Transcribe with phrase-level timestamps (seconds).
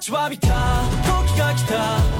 [0.00, 0.48] 待ちわびた。
[0.48, 1.74] 時が来た。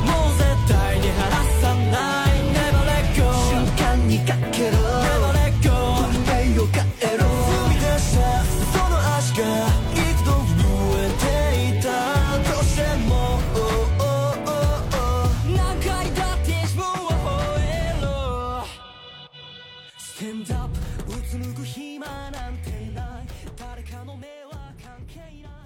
[0.04, 2.30] もう絶対に離さない。
[2.52, 5.29] Never let go 瞬間にかけろ。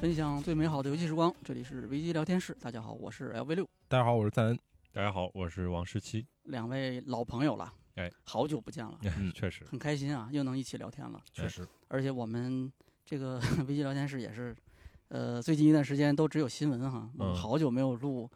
[0.04, 2.54] 分享最美好的游戏时光，这里是危机聊天室。
[2.60, 4.58] 大家好，我是 LV 六，大家好，我是赞恩。
[4.92, 6.27] 大家好，我是王十七。
[6.42, 11.18] 两位老朋友了，哎，好久不见了，嗯确实，很开心啊，又能一起聊天了。
[11.32, 12.70] 确实，而且我们
[13.06, 14.54] 这个 危机聊天室也是，
[15.08, 18.30] 呃，最近一段时间都只有新闻哈，嗯好久没有录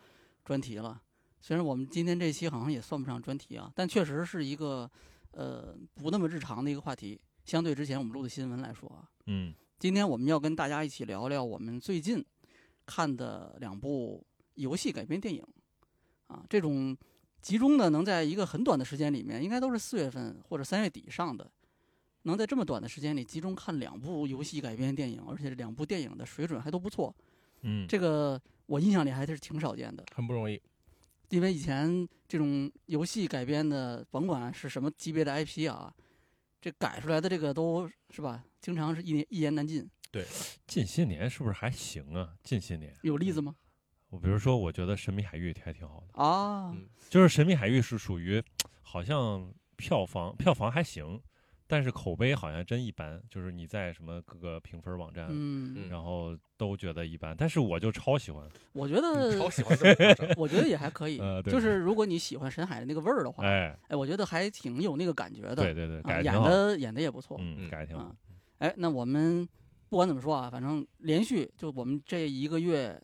[0.47, 0.99] 专题了。
[1.43, 4.91] 虽然我们今天这期好像也算不上专题啊，但确实是一个
[5.33, 7.21] 呃不那么日常的一个话题。
[7.45, 12.25] 相对之前我们录的新闻来说啊，嗯今天我们要跟大家一起聊聊我们最近
[12.85, 15.41] 看的两部游戏改编电影，
[16.27, 16.97] 啊，这种
[17.41, 21.49] 集中的能在一个很短的时间里面，应该都是四月份或者三月底上的，
[22.23, 27.15] 能在这么短的时间里集中看两部游戏改编电影，而且这两部电影的水准还都不错，
[27.61, 30.05] 嗯，这个我印象里还是挺少见的。
[30.13, 30.61] 很不容易。
[31.29, 35.95] 因为以前这种游戏改编的，甭管是什么级别的 IP 啊，
[36.61, 39.89] 这改出来的这个都是吧，经常是一年一言难尽。
[40.11, 40.27] 对
[40.67, 42.35] 近些年是不是还行啊？
[42.43, 43.55] 近些年，有例子吗？
[44.09, 48.43] 我比如说，我觉得《神秘海域》还挺好的，啊，嗯就是《神秘海域》是属于
[48.81, 51.21] 好像票房票房还行，
[51.69, 59.79] 但是口碑好像真一般，就是你在什么各个评分网站，嗯，然后都觉得一般，但是我就超喜欢，我觉得超喜欢
[60.37, 68.17] 我觉得也还可以，呃对就是如果你喜欢沈海的那个味儿的话，哎，哎，我觉得还挺有那个感觉的，对对对，演的演的也不错，嗯，嗯改得挺好啊，
[68.59, 69.47] 哎，那我们
[69.91, 72.99] 不管怎么说啊，反正连续就我们这一个月，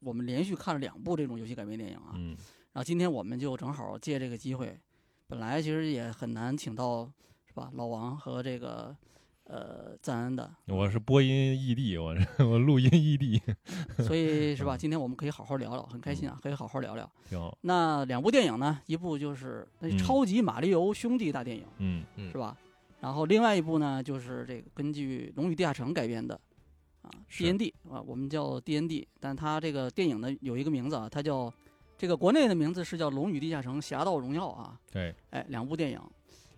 [0.00, 2.36] 我们连续看了两部这种游戏改编电影啊，嗯。
[2.72, 4.78] 然后今天我们就正好借这个机会，
[5.26, 7.06] 本来其实也很难请到
[7.52, 7.70] 是吧？
[7.74, 8.96] 老王和这个
[9.44, 13.38] 呃赞恩的，我是播音异地，我是我录音异地，
[14.02, 14.74] 所以是吧？
[14.74, 14.78] 嗯。
[14.78, 17.58] 今天我们可以好好聊聊，很开心啊，可以好好聊聊。
[17.60, 19.98] 那两部电影呢，一部就是那嗯。
[19.98, 22.30] 超级马里奥兄弟大电影，嗯嗯。
[22.30, 22.56] 是吧？
[23.00, 26.40] 然后另外一部呢，就是这个根据《龙与地下城》改编的
[27.02, 31.52] 啊，D N D 啊，我们叫 D N D，但它这个电影呢有一个名字啊，它叫
[31.98, 34.80] 这个国内的名字是叫《龙与地下城：侠盗荣耀》啊。
[34.90, 36.00] 对，哎，两部电影，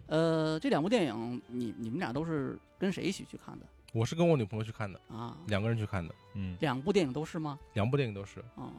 [0.07, 5.37] 呃，这两部电影你你们俩都是跟谁一起去看的我是跟我女朋友去看的，啊？
[5.47, 7.59] 两个人去看的，嗯两部电影都是吗？
[7.75, 8.41] 两部电影都是。
[8.57, 8.73] 啊，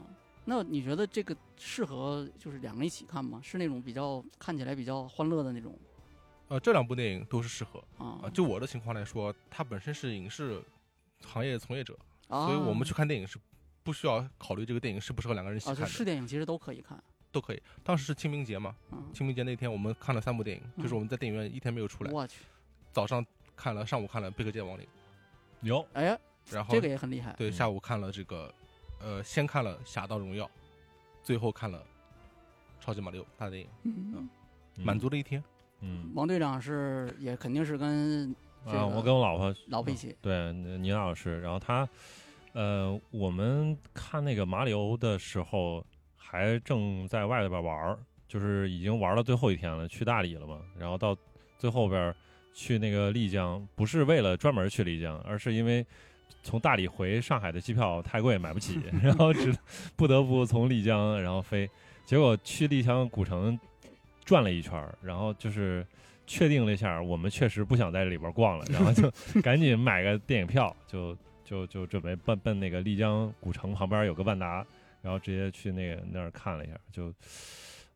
[0.44, 3.40] 那你觉得这个适合就是两个人一起看吗？
[3.42, 5.74] 是那种比较看起来比较欢乐的那种
[6.50, 8.30] 呃，这两部电影都是适合啊啊。？
[8.34, 10.62] 就我的情况来说，他本身是影视
[11.26, 11.98] 行业从业者，
[12.28, 13.40] 啊，所以我们去看电影是
[13.84, 17.02] 不需要考虑这个电影适不适合两个人一起啊，就看的，是电影其实都可以看，
[17.36, 17.62] 都可以。
[17.84, 20.96] 当时是清明节嘛，嗯，清明节那天我们看了三部电影，就是嗯。
[20.96, 22.46] 我们在电影院一天没有出来，我去，
[22.94, 23.24] 早上
[23.58, 24.88] 看了，上午看了《贝克街亡灵
[25.60, 26.18] 有，哎呀，》，
[26.56, 27.50] 然后这个也很厉害，对。
[27.50, 27.52] 嗯。
[27.52, 28.54] 下午看了这个，
[29.02, 30.46] 呃，先看了《侠盗荣耀》，
[31.22, 31.80] 最后看了
[32.84, 34.30] 《超级马里奥大电影嗯，嗯。
[34.86, 35.44] 满足了一天。
[35.82, 36.10] 嗯。
[36.16, 38.34] 王队长是也肯定是跟
[38.66, 41.88] 这啊，我跟我老婆老婆一起，对倪老师，然后他，
[42.54, 45.86] 呃，我们看那个马里欧的时候，
[46.26, 47.98] 还正在外边玩儿，
[48.28, 51.16] 就是已经玩到最后一天了，去大理了嘛，然后到
[51.58, 52.14] 最后边
[52.54, 55.86] 去那个丽江，不是为了专门去丽江，而是因为
[56.42, 59.56] 从大理回上海的机票太贵买不起， 然后只
[59.96, 61.70] 不得不从丽江然后飞，
[62.06, 63.60] 结果去丽江古城
[64.24, 65.86] 转了一圈，然后就是。
[66.28, 69.12] 确定了一下，我们确实不想在里边逛了，然后就
[69.44, 74.66] 赶紧买个电影票，就就就准备奔奔那个丽江古城旁边有个万达，
[75.06, 77.14] 然后直接去那个那儿看了一下，就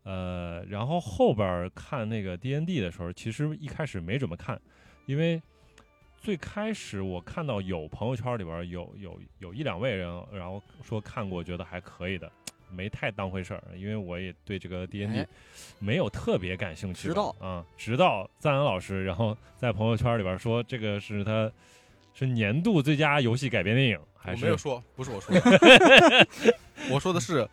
[0.04, 4.62] 呃，然后后边看那个 D N D 的时候，其实一开始没怎么看，
[5.08, 5.42] 因为
[6.20, 12.32] 最开始我看到有朋友圈里边有有有一两位人，然后说看过，觉得还可以的。
[12.72, 15.28] 没太当回事儿，因为我也对这个 D N D 哎
[15.80, 17.14] 没有特别感兴趣吧。
[17.14, 21.52] 直到啊、直到赞恩老师，然后在朋友圈里边说这个是他
[22.14, 26.28] 是年度最佳游戏改编电影，还是我没有说，不是我说的，
[26.92, 27.48] 我说的是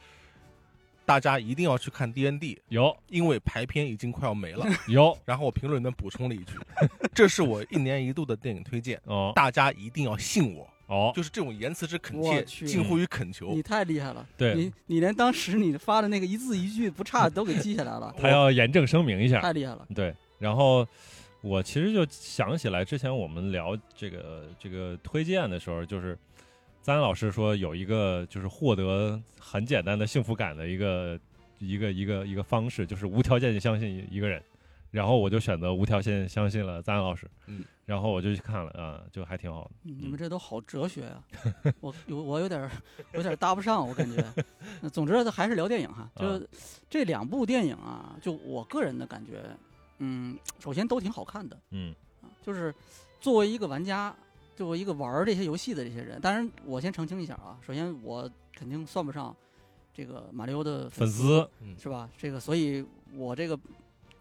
[1.04, 4.66] 大家一定要去看 D N D，有因为排片已经快要没了。
[4.88, 6.54] 有然后我评论里面补充了一句，
[7.14, 10.68] 这是我一年一度的电影推荐，哦大家一定要信我。
[10.88, 13.60] 哦，就是这种言辞之恳切，我去近乎于恳求你。
[13.60, 20.86] 太厉害了，对你你连当时你发的那个一字一句不差都给记下来了，他要严正声明一下，太厉害了，对，然后
[21.40, 26.16] 我其实就想起来之前我们聊这个这个推荐的时候，就是
[26.86, 31.18] 赞老师说有一个就是获得很简单的幸福感的一个
[31.58, 34.40] 一个一个一个方式，就是无条件地相信一个人。
[34.92, 39.70] 然后我就选择无条件相信了赞老师，嗯，然后我就去看了啊，就还挺好的。
[39.82, 41.24] 嗯你们这都好哲学啊！
[41.80, 42.70] 我有我有点
[43.14, 44.24] 有点搭不上，我感觉。
[44.80, 46.40] 那总之还是聊电影哈，就啊
[46.88, 49.42] 这两部电影啊，就我个人的感觉，
[49.98, 51.92] 嗯，首先都挺好看的嗯
[52.22, 52.72] 啊，就是
[53.20, 54.14] 作为一个玩家，
[54.56, 59.36] 作为一个玩儿这些游戏的这些人，当然我先澄清一下啊，首先我肯定算不上
[59.92, 62.08] 这个马里奥的粉丝丝，是吧？
[62.16, 63.58] 这个，所以我这个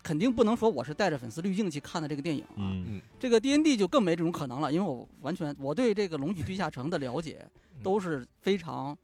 [0.04, 2.60] 肯定不能说我是带着粉丝滤镜去看的这个电影啊。
[2.60, 7.44] 嗯这个 D N D 就更没这种可能了，因为我完全我对这个《龙与地下城》的了解
[7.78, 8.96] 嗯都是非常，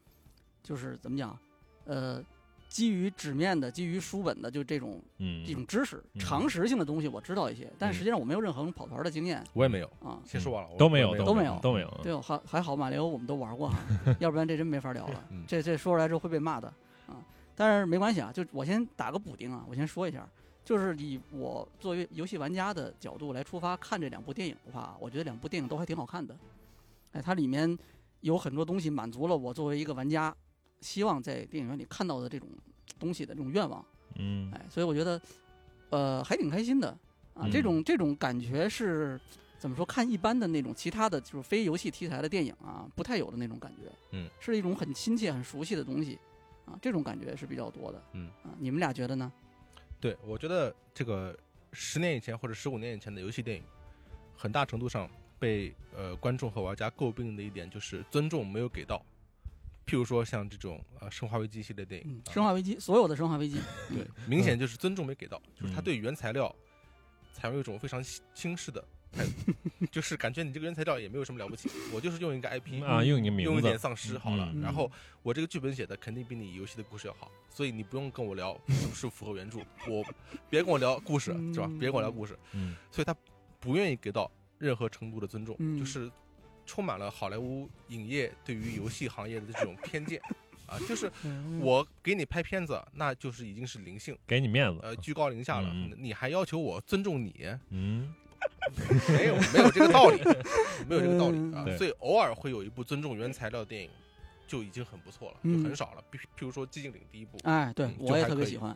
[0.61, 1.37] 就是怎么讲，
[1.85, 2.23] 呃，
[2.71, 10.17] 基于纸面的、基于书本的，就这种嗯这种知识、嗯常识性的东西我知道一些，但实际上我没有任何跑团的经验我也没有，啊。
[10.25, 13.77] 先说完了，我都没有都没有都没有，对，还还好，马里奥我们都玩过哈，
[14.19, 15.43] 要不然这真没法聊了嗯。
[15.47, 16.67] 这这说出来之后会被骂的
[17.07, 17.19] 啊，
[17.53, 20.25] 但是没关系啊，就我先打个补丁啊，我先说一下，
[20.63, 26.33] 就是以我作为游戏玩家的角度来出发看这两部电影的话，我觉得两部电影都还挺好看的。
[27.11, 27.77] 哎，它里面
[28.21, 30.33] 有很多东西满足了我作为一个玩家
[30.81, 32.49] 希望在电影院里看到的这种
[32.99, 33.83] 东西的这种愿望。
[34.15, 35.21] 嗯哎，所以我觉得，
[35.89, 36.89] 呃，还挺开心的
[37.33, 37.47] 啊。
[37.49, 39.19] 这嗯种这种感觉是
[39.57, 39.85] 怎么说？
[39.85, 43.89] 看一般的那种其他的就是非游戏题材的电影啊，不太有的那种感觉。
[44.11, 46.19] 嗯，是一种很亲切、很熟悉的东西
[46.65, 48.03] 啊，这种感觉是比较多的。
[48.13, 49.31] 嗯啊，你们俩觉得呢？
[49.99, 51.37] 对，我觉得这个
[51.71, 53.63] 十年以前或者十五年以前的游戏电影，
[54.35, 59.01] 很大程度上被呃观众和玩家诟病的一点就是尊重没有给到。
[59.91, 63.59] 譬如说像这种呃《生化危机》系列电影生化危机所有的生化危机，
[63.89, 66.55] 对，明显就是尊重没给到，就是他嗯对原材料
[67.33, 69.31] 采用一种非常轻轻视的态度，
[69.91, 73.51] 就是感觉你这个原材料也没有什么了不起，我就是用一个 IP 啊，用你个名字。
[73.51, 74.89] 用一点，丧尸好了，嗯然后
[75.23, 79.59] 我这个剧本写的肯定比你游戏的故事要好，所以你不用跟我聊是不是符合原著，
[79.91, 80.05] 我
[80.49, 81.69] 别跟我聊故事是吧？
[81.77, 82.77] 别跟我聊故事，嗯。
[82.89, 83.13] 所以他
[83.59, 85.77] 不愿意给到任何程度的尊重，嗯。
[85.77, 86.09] 就是
[86.71, 90.21] 充满了好莱坞影业对于游戏行业的这种 偏见。
[90.67, 91.59] 啊，就是嗯。
[91.59, 98.15] 我给你拍片子，那就是已经是灵性，给你面子，呃，居高临下了，嗯你还要求我尊重你，嗯。
[99.11, 100.17] 没有没有这个道理，
[100.87, 103.89] 没有这个道理啊所以偶尔会有一部尊重原材料的电影，
[104.47, 105.63] 就已经很不错了，就嗯。
[105.65, 106.03] 很少了。
[106.09, 108.69] 譬譬如说《寂静岭》第一部，哎，对嗯就我也特别喜欢。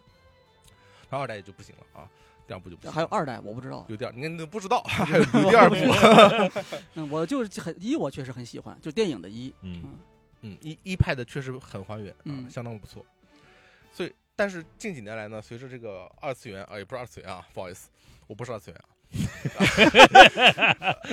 [1.10, 2.10] 然后二代也就不行了啊，
[2.48, 2.94] 第二部就不行了。
[2.94, 5.76] 还有二代我不知道，有第二，你看你都不知道， 还有有第二部。
[6.96, 9.84] 嗯，我就是很一我确实很喜欢，就电影的一，嗯
[10.42, 13.04] 嗯，一一派的确实很还原，啊，嗯相当不错。
[13.92, 17.90] 所以，但是近几年来呢，随着这个二次元啊，也不是二次元啊，不好意思，
[18.28, 18.86] 我不是二次元啊。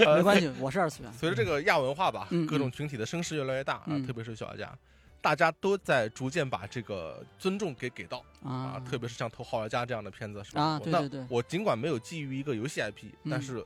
[0.04, 1.12] 呃没关系，我是二次元。
[1.12, 4.76] 随着这个亚文化吧，嗯各种群体的声势越来越大啊，嗯特别是小玩家，
[5.22, 10.60] 大家都在逐渐把这个尊重给给到啊啊，，特别是像《头号玩家》这样的片子，是吧？
[10.60, 13.64] 那对对对我尽管没有基于一个游戏 IP，嗯但是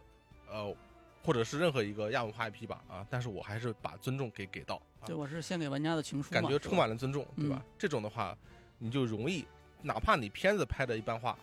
[0.49, 0.77] 呃，
[1.25, 7.65] 或者是任何一个亚文化 IP 吧啊，但是我还是把尊重给给到，啊对，我是献给玩家的情书，感觉充满了尊重，对吧？
[7.79, 8.37] 这种的话，
[8.79, 9.45] 你就容易，
[9.83, 11.37] 哪怕你片子拍的一般化，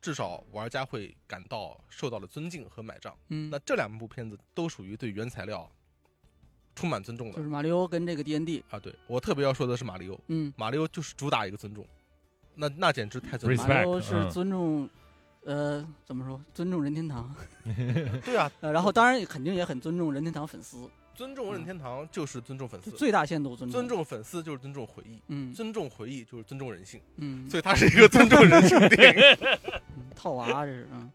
[0.00, 3.14] 至少玩家会感到受到了尊敬和买账。
[3.28, 5.70] 嗯那，这两部片子都属于对原材料
[6.78, 8.78] 充满尊重的就是马里奥跟这个 D N D，啊。
[8.78, 11.84] 对我特别要说的是马里奥，嗯，马里奥就是主打一个尊重，
[12.54, 14.88] 那那简直太尊重马里奥是嗯尊重，
[15.44, 16.40] 呃，怎么说？
[16.54, 17.34] 尊重任天堂，
[18.24, 23.72] 对啊，呃，然后当然肯定也很尊重任天堂粉丝，尊重任天堂就是尊重粉丝，最大限度尊重。
[23.72, 29.22] 尊，重粉丝就是尊重回忆，嗯尊重回忆就是尊重人性，嗯，所以它是一个尊重人性的电影。
[29.96, 31.10] 嗯套娃这是嗯。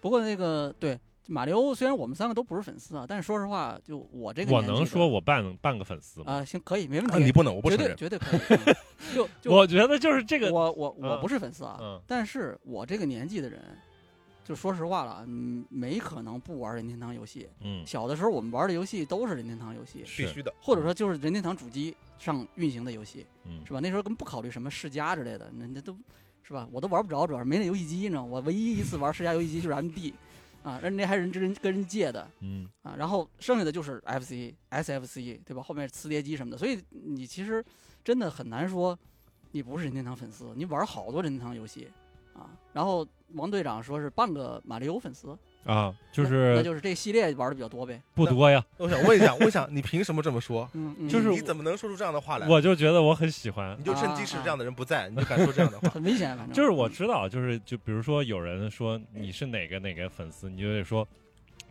[0.00, 0.98] 不过那个对
[1.28, 6.32] 马里奥，虽然我们三个都不是粉丝啊，但是说实话，就我这个我年纪的能说我半半个粉丝吗？
[6.32, 7.96] 啊，行，可以，没问啊，题，你不能，我不绝对承认。
[7.96, 8.40] 绝对可以。
[8.72, 8.74] 嗯
[9.14, 13.60] 就就我觉得就是这个，我我我嗯不是粉丝啊，嗯但是我这个年纪的人，
[14.44, 17.48] 就说实话了，嗯，没可能不玩任天堂游戏。
[17.60, 23.80] 嗯，小的时候我们玩的游戏都是任天堂游戏，必须的，或者说就是任天堂主机上运行的游戏，嗯是吧？
[23.80, 25.94] 那时候根本不考虑什么世嘉之类的，那那都
[26.42, 26.66] 是吧？
[26.72, 28.24] 我都玩不着，主要是没那游戏机，你知道？
[28.24, 30.12] 我唯一一次玩世嘉游戏机就是 MD，
[30.66, 35.62] 啊，人家还人人跟人借的嗯啊，然后剩下的就是 FC、SFC，对吧？
[35.62, 37.64] 后面磁碟机什么的，所以你其实
[38.02, 38.98] 真的很难说
[39.52, 41.88] 你不是任天堂粉丝，你玩好多任天堂游戏
[42.34, 42.50] 啊。
[42.72, 48.00] 然后王队长说是半个马里奥粉丝，啊，就是那就是这系列玩的比较多呗。
[48.14, 50.68] 不多呀，我想问一下，我想你凭什么这么说？
[50.74, 52.46] 嗯，嗯就是你怎么能说出这样的话来？
[52.48, 55.88] 我就觉得我很喜欢你，就趁即使这样的人不在，你就敢说这样的话？
[55.94, 61.06] 很危险，反正就是我知道，就是就比如说有人说你是哪个哪个粉丝，你就得说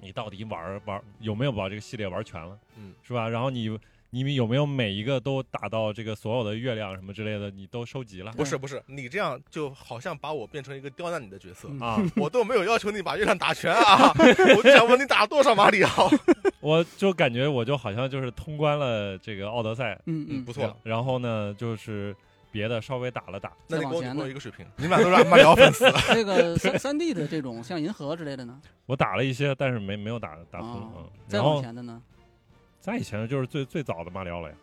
[0.02, 3.30] 你到底玩玩有没有把这个系列玩全了，嗯，是吧？
[3.30, 3.80] 然后你
[4.15, 8.31] 你们有没有每一个都打到这个所有的月亮什么之类的，你都收集了？
[8.31, 11.67] 不是不是，你这样就好像把我变成一个刁难你的角色。
[11.69, 14.13] 嗯啊， 我都没有要求你把月亮打全啊，
[14.55, 16.10] 我就想问你打了多少马里奥？
[16.62, 22.15] 我就感觉我就好像就是通关了这个奥德赛，嗯嗯，不错，然后呢，就是
[22.53, 23.51] 别的稍微打了打。
[23.67, 25.91] 那你跟我女再往前呢朋友一个水平，你们俩都是马里奥 粉丝。
[26.13, 31.12] 这个三三 D 的这种像银河之类的呢，我打了一些，但是没没有打打通。
[31.27, 32.01] 再往前的呢，
[32.86, 34.56] 再以前就是最最早的马里奥了呀。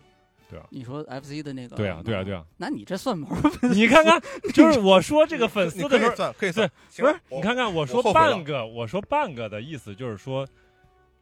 [0.48, 2.44] 对啊你说 FC 的那个，对啊，对啊，对啊，啊。
[2.58, 3.26] 那你这算毛？
[3.72, 4.20] 你看看，
[4.52, 6.70] 就是我说这个粉丝的时候，可以算，可以算。
[6.98, 10.46] 不是你看看我我说半个，我说半个的意思就是说，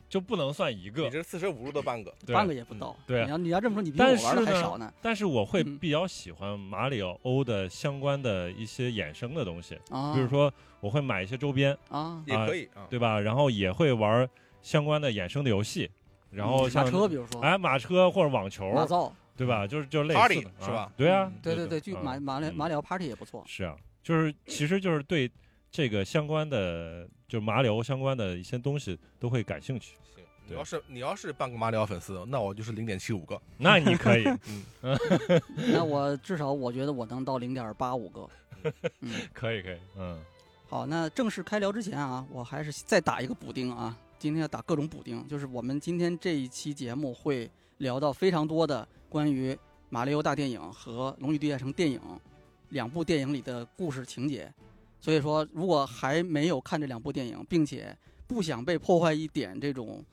[0.09, 1.11] 就不能算一个你。
[1.11, 2.97] 这四舍五入的半个，对半个也不到。
[3.07, 4.92] 对你要你要这么说，你比但我玩的还少呢。
[5.00, 12.85] 但是我会嗯比较喜欢马里奥欧的相关的一些衍生的东西，啊，比如说我会买一些周边，啊，也可以啊。
[12.90, 13.21] 对吧？
[13.21, 14.28] 然后也会玩
[14.61, 15.88] 相关的衍生的游戏，
[16.30, 19.66] 然后马车，比如说哎马车或者网球，马造，对吧？
[19.66, 23.42] 就是就是类似 Party，的，是吧啊对啊嗯，对对对，就嗯马马里嗯马里奥 Party 也不错。
[23.46, 25.30] 是啊，就是其实就是对
[25.70, 29.94] 这个相关的，就马里奥相关的一些东西都会感兴趣。
[30.14, 33.40] 行，你对要是你要是半个马里奥粉丝，那我就是零点七五个。
[33.56, 34.25] 那你可以，
[34.82, 34.99] 嗯
[35.72, 38.28] 那我至少我觉得我能到零点八五个。
[39.00, 40.20] 嗯，可以，可以，嗯，
[40.68, 43.96] 好，那正式开聊之前啊，我还是再打一个补丁啊。
[44.21, 49.55] 今天要打各种补丁，就是我们今天这一期节目会聊到非常多的关于
[49.89, 51.99] 《马里奥大电影》和《龙与地下城》电影
[52.69, 54.53] 两部电影里的故事情节。
[55.00, 57.97] 所以说，如果还没有看这两部电影，并且
[58.27, 60.05] 不想被破坏一点这种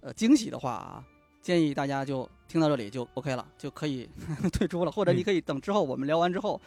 [0.00, 1.04] 呃惊喜的话啊，
[1.42, 4.08] 建议大家就听到这里就 OK 了，就可以
[4.50, 6.58] 退出了，或者你可以等之后我们聊完之后，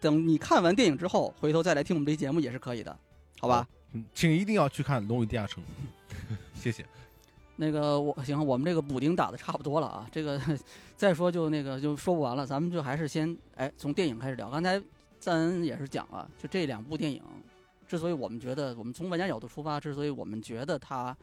[0.00, 2.98] 等你看完电影之后，回头再来听我们这期节目也是可以的，
[3.38, 3.68] 好吧？
[3.92, 5.62] 嗯请一定要去看《龙与地下城》。
[6.54, 6.84] 谢谢。
[7.56, 10.40] 那个我行，我们这个补丁打的差不多了啊，这个
[10.96, 14.48] 再说就那个就说不完了，咱们就还是先哎从电影开始聊。
[14.48, 14.80] 刚才
[15.18, 17.20] 赞恩也是讲了，就这两部电影，
[17.86, 21.16] 之所以我们觉得我们从玩家角度出发，之所以我们觉得它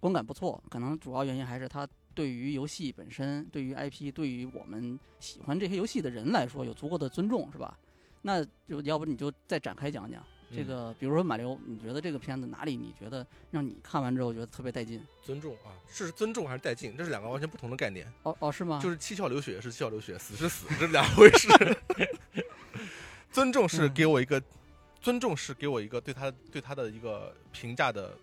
[0.00, 7.78] 观感不错，可能主要原因还是它对于游戏本身、对于 IP、对于我们喜欢这些游戏的人来说有足够的尊重，是吧？
[8.22, 10.20] 那就要不你就再展开讲讲。
[10.54, 15.02] 这个，比如说马流，你觉得这个片子哪里你觉得让你看完之后觉得特别带劲？
[15.22, 16.96] 尊重啊，是尊重还是带劲？
[16.96, 18.06] 这是两个完全不同的概念。
[18.22, 18.80] 哦哦，是吗？
[18.82, 21.48] 就是七窍流血是七窍流血，死是死，这是两回事。
[23.32, 24.42] 尊重是给我一个，
[25.00, 28.16] 尊重是给我一个对他对他的一个评价的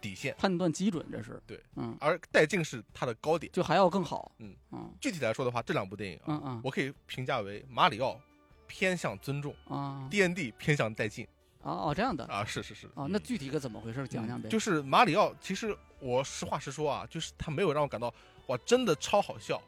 [0.00, 3.50] 底线，判断基准，这是对，嗯，而带劲是他的高点。
[3.52, 8.20] 就还要更好，嗯嗯具体来说的话，这两部电影啊，嗯嗯我可以评价为马里奥
[8.66, 11.26] 偏向尊重啊，D N D 偏向带劲
[11.64, 12.88] 哦哦这样的啊，是是是。
[12.94, 14.06] 哦，那具体个怎么回事？
[14.06, 14.48] 讲讲呗。
[14.48, 18.12] 就是马里奥，其实我实话实说啊，就是他没有让我感到
[18.46, 19.60] 哇，真的超好笑，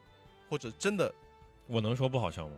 [0.49, 1.13] 或者真的
[1.67, 2.53] 我能说不好笑吗？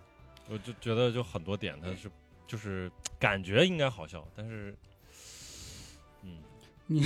[0.50, 2.10] 我就觉得就很多点他是
[2.48, 4.76] 就是感觉应该好笑，但是，
[6.24, 6.40] 嗯，
[6.88, 7.06] 你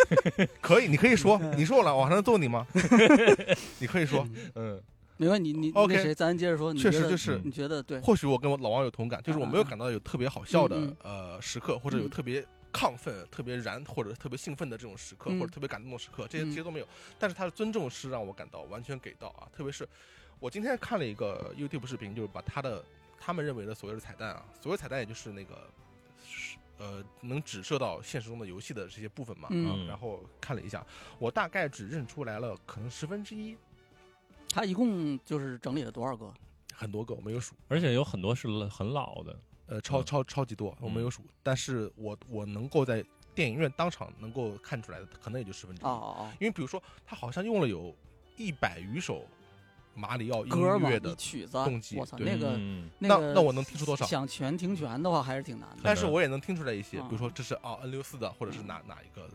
[0.62, 2.66] 可以，你可以说， 你说我了，我还能揍你吗？
[3.78, 4.82] 你可以说，嗯，
[5.20, 6.72] 没问题，你你 OK 那谁，咱接着说。
[6.72, 16.88] 确实就是你觉得对，或许我跟我老王有同感，就是我没有感到有特别好笑的嗯呃时刻，或者有嗯特别亢奋、特别燃或者特别兴奋的这种时刻，嗯或者特别感动的时刻，这些嗯这些都没有。
[17.18, 19.86] 但是他的尊重是让我感到完全给到啊，特别是
[20.38, 22.82] 我今天看了一个 YouTube 视频，就是把他的
[23.18, 25.54] 他们认为的所谓的彩蛋啊，所谓彩蛋也就是那个。
[26.24, 30.82] 是呃，能指射到现实中的游戏的这些部分嘛，嗯啊，然后看了一下，
[31.18, 33.54] 我大概只认出来了可能十分之一，
[34.50, 36.32] 他一共就是整理了多少个？
[36.74, 40.04] 很多个我没有数，而且有很多是很老的，呃，超嗯。
[40.04, 41.02] 超超级多，我没嗯。
[41.02, 43.04] 有数，但是我我能够在
[43.34, 45.84] 电影院当场能够看出来的，可能也就十分之一。
[45.84, 47.94] 哦哦因为比如说，他好像用了有
[48.36, 49.26] 一百余首
[49.94, 51.52] 马里奥音乐的，曲子？
[51.52, 52.90] 动机，我操，对那个嗯。
[52.98, 55.76] 那那个，那我能听出多少想全听全的话还是挺难的。
[55.84, 57.08] 但是我也能听出来一些，嗯。
[57.08, 59.34] 比如说这是啊 N 六四的，或者是哪哪一个的。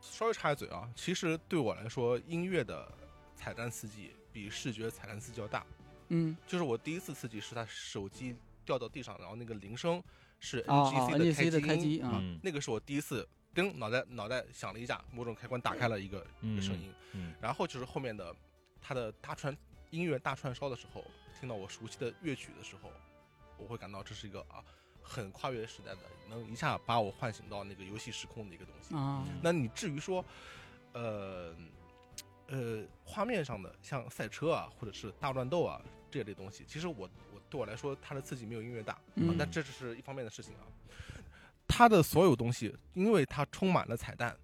[0.00, 2.86] 稍微插一嘴啊，其实对我来说，音乐的
[3.34, 5.64] 彩蛋刺激比视觉彩蓝刺激要大。
[6.08, 10.02] 嗯，就是我第一次刺激是他手机掉到地上，然后那个铃声
[10.40, 18.34] 是哦哦 NGC，NGC 的的开机嗯那个是我第一次叮脑袋脑袋响了一下，某种开关打开了一个一个声音，嗯然后就是后面的
[18.82, 19.56] 他的大串
[19.90, 21.04] 音乐大串烧的时候，
[21.40, 22.92] 听到我熟悉的乐曲的时候，
[23.56, 24.62] 我会感到这是一个啊
[25.00, 28.94] 很跨越时代的，能一下把我唤醒到那个游戏时空的一个东西。
[28.94, 30.22] 啊，那你至于说，
[30.92, 31.54] 呃
[32.48, 40.66] 呃，画面上的像赛车啊，或者是大乱斗啊这类东西，其实我我对我来说，它的刺激没有音乐大，嗯啊，但这只是一方面的事情啊。
[41.66, 44.36] 它的所有东西，因为它充满了彩蛋，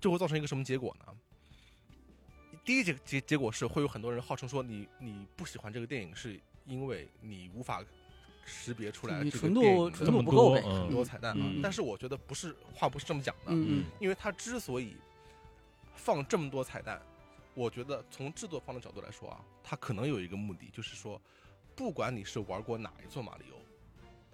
[0.00, 1.12] 就会造成一个什么结果呢？
[2.64, 7.82] 第一结结结果是会有很多人号称说你你不喜欢这个电影是因为你无法
[8.44, 11.60] 识别出来这个电影的度纯度么不够很多彩蛋啊嗯。
[11.60, 14.96] 但是我觉得不是话不是这么讲的，嗯因为它之所以
[15.96, 17.02] 放这么多彩蛋，
[17.54, 21.20] 我觉得从制作方的角度来说啊，他可能有一个目的，就是说，
[21.74, 23.56] 不管你是玩过哪一座马里奥，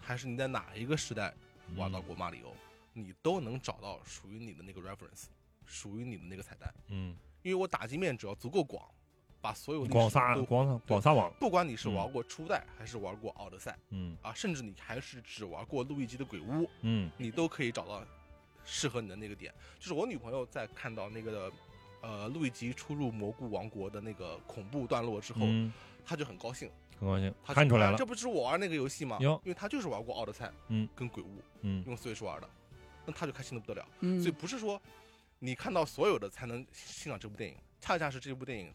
[0.01, 1.35] 还是你在哪一个时代
[1.77, 2.53] 玩到过马里奥，
[2.93, 5.25] 你都能找到属于你的那个 reference，
[5.67, 6.73] 属于你的那个彩蛋。
[6.89, 8.89] 嗯，因为我打击面只要足够广，
[9.41, 18.05] 把所有广撒都广撒广撒网，不管你是玩过初代还是玩过奥德赛嗯啊，甚至你还是只玩过路易吉的鬼屋，嗯你都可以找到
[18.65, 19.53] 适合你的那个点。
[19.79, 21.53] 就是我女朋友在看到那个
[22.01, 25.73] 呃路易吉出入蘑菇王国的那个恐怖段落之后，嗯，
[26.05, 27.93] 她就很高兴，很高兴，他看出来了。
[27.93, 29.19] 啊这，不是我玩那个游戏吗？
[29.21, 29.41] 哟。
[29.45, 31.85] 因为他就是玩过奥德赛，嗯，跟鬼屋嗯。
[31.87, 32.49] 用 Switch 玩的，
[33.07, 33.89] 那他就开心的不得了。
[34.01, 34.21] 嗯。
[34.21, 34.81] 所以不是说
[35.39, 38.73] 你看到所有的才能欣赏这部电影，恰恰是这部电影，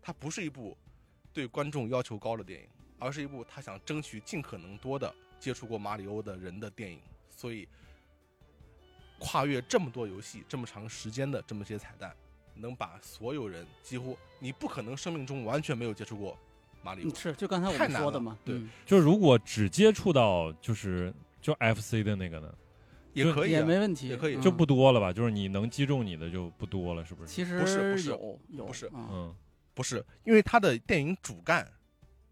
[0.00, 0.76] 它不是一部
[1.32, 7.00] 对观众要求高的电影，而是一部他想争取尽可能多的接触过马里欧的人的电影。
[7.30, 7.68] 所以，
[9.20, 12.16] 跨越这么多游戏、这么长时间的这么些彩蛋，
[12.58, 16.36] 能把所有人几乎你不可能生命中完全没有接触过
[16.82, 18.54] 马里欧嗯，是就刚才我们说的嘛，对。
[18.54, 18.68] 嗯。
[18.84, 22.54] 就如果只接触到就是就 FC 的那个呢，
[23.12, 24.36] 也可以、啊也，没问题，也可以。
[24.36, 24.40] 嗯。
[24.40, 25.12] 就不多了吧？
[25.12, 27.32] 就是你能击中你的就不多了，是不是？
[27.32, 28.90] 其实不是不是有有不是。
[28.94, 29.08] 嗯。
[29.10, 29.34] 嗯。
[29.74, 31.64] 不是因为它的电影主干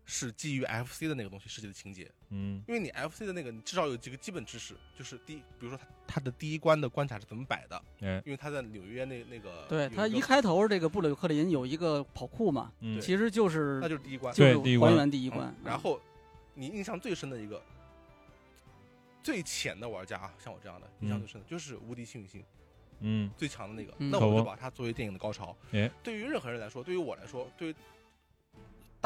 [0.07, 2.11] 是基于 FC 的那个东西设计的情节。
[2.31, 2.63] 嗯。
[2.67, 8.23] 因为你 FC 的那个，你至少有几个基本知识，就是第一，比如说它它的第一关的关卡是怎么摆的，哎。
[8.25, 13.01] 因为他在纽约那那个，对他一开头这个布鲁克林有一个跑酷嘛，嗯。
[13.01, 16.01] 其实就是那就是第一关，就是还对关原第一关嗯，然后
[16.55, 17.61] 你印象最深的一个，
[19.23, 22.45] 最浅的玩家啊，像我这样的，印象最深的就是无敌幸运星
[23.01, 23.31] 嗯。
[23.37, 24.11] 最强的那个，嗯。
[24.11, 25.55] 那我就把它作为电影的高潮。
[25.73, 27.75] 哎，对于任何人来说，对于我来说，对于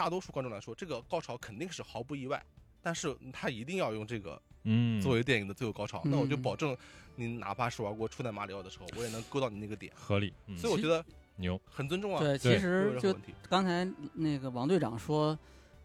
[0.00, 2.42] 大多数观众来说，这个高潮肯定是毫不意外。
[2.80, 6.74] 但是他一定要用这个嗯，作为电影的最后高潮，那我就嗯保证
[7.16, 9.92] 你哪怕是玩过初代马里奥的时候，我也能勾到你那个点。
[9.94, 11.04] 合理，嗯所以我觉得
[11.36, 13.14] 牛，很尊重啊，对，其实就。
[13.50, 15.38] 刚才那个王队长说，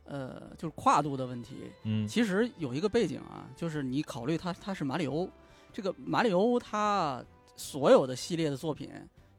[0.06, 1.70] 呃，就是跨度的问题。
[1.84, 5.30] 嗯其实有一个背景啊，就是你考虑它它是马里欧，
[5.74, 7.22] 这个马里欧它
[7.58, 8.90] 所有的系列的作品，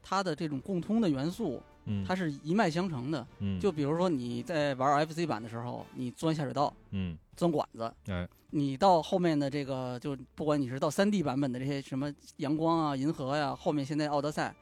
[0.02, 3.26] 它的这种共通的元素，嗯，它是一脉相承的。
[3.38, 14.54] 嗯就比如说你在玩 FC 版的时候，你钻下水道、嗯钻管子，哎你到后面的这个，就不管你是到3 D 版本的这些什么阳光啊、银河呀、后面现在奥德赛，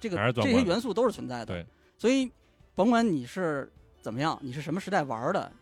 [0.00, 1.46] 这个这些元素都是存在的。
[1.46, 1.66] 对，
[1.98, 2.30] 所以
[2.74, 5.52] 甭管你是怎么样，你是什么时代玩的，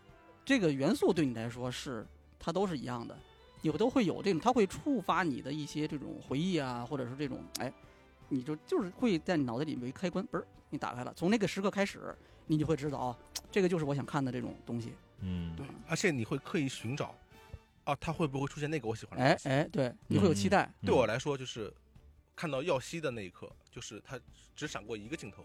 [0.45, 2.07] 这个元素对你来说是
[2.39, 3.15] 它都是一样的，
[3.61, 7.71] 有都会有这种，它会触发你的一些这种回忆啊，或者是这种哎，
[8.29, 13.17] 你就就是会在你脑袋里面一开关，嘣儿你打开了，从那个时刻开始，你就会知道啊，
[13.51, 14.93] 这个就是我想看的这种东西。
[15.21, 17.15] 嗯对，而且你会刻意寻找，
[17.83, 19.25] 啊，它会不会出现那个我喜欢的？
[19.25, 20.71] 哎哎，对，你会有期待。
[20.81, 21.73] 对我来说，就是
[22.35, 24.19] 看到耀西的那一刻，就是它
[24.55, 25.43] 只闪过一个镜头，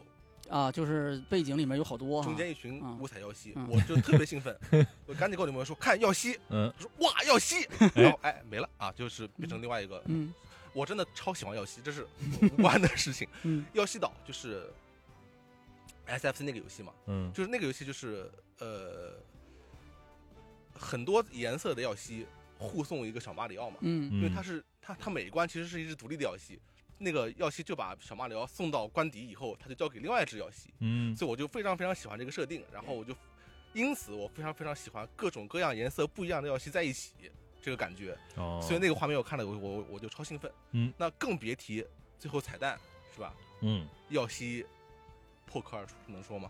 [0.51, 4.55] 啊，就是背景里面有好多哈中间一群嗯五彩耀西，嗯我就特别兴奋，
[5.07, 10.35] 我赶紧跟我女朋友说看耀西，嗯说哇耀西，然后哎没了啊，就是变成另外一个，嗯
[10.75, 12.07] 我真的超喜欢耀西，这是
[12.43, 13.27] 无关的事情。
[13.45, 14.71] 嗯耀西岛就是
[16.07, 17.33] SFC 那个游戏嘛，嗯。
[17.33, 19.15] 就是那个游戏就是呃
[20.75, 22.27] 很多颜色的耀西
[22.59, 24.13] 护送一个小马里奥嘛，嗯。
[24.13, 26.61] 因为它是它它每一关其实是一只独立的耀西，
[26.99, 31.15] 那个耀西就把小马里奥送到关底以后，他就交给另外一只耀西，嗯。
[31.17, 33.15] 所以我就非常非常喜欢这个设定，然后我就
[33.73, 37.13] 因此我非常非常喜欢各种各样颜色不一样的耀西在一起
[37.63, 41.85] 这个感觉，哦，所以那个画面我看了我我我就超兴奋，嗯，那更别提
[42.19, 42.79] 最后彩蛋
[43.15, 43.35] 是吧？
[43.61, 43.87] 嗯。
[44.11, 44.67] 耀西
[45.53, 46.49] 破壳而出，能说吗？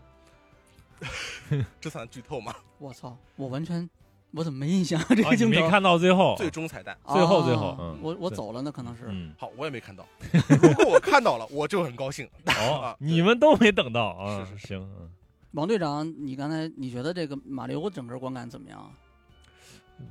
[1.81, 2.55] 这算剧透吗？
[2.79, 3.89] 我操，我完全
[4.31, 5.55] 我怎么没印象这啊，个镜头？
[5.57, 9.07] 你没看到最后，最终彩蛋，最后最后啊嗯我我走了，那可能是。
[9.09, 10.07] 嗯好，我也没看到。
[10.63, 12.29] 如果我看到了，我就很高兴。
[12.47, 15.11] 哦啊，你们都没等到啊，是是行，嗯
[15.53, 18.91] 王队长，你刚才你觉得这个马里奥整个观感怎么样啊？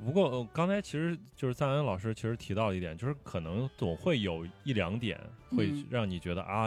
[0.04, 5.18] 不过呃刚才其实就是赞恩老师其实提到一点，就是可能总会有一两点
[5.56, 6.66] 会嗯让你觉得啊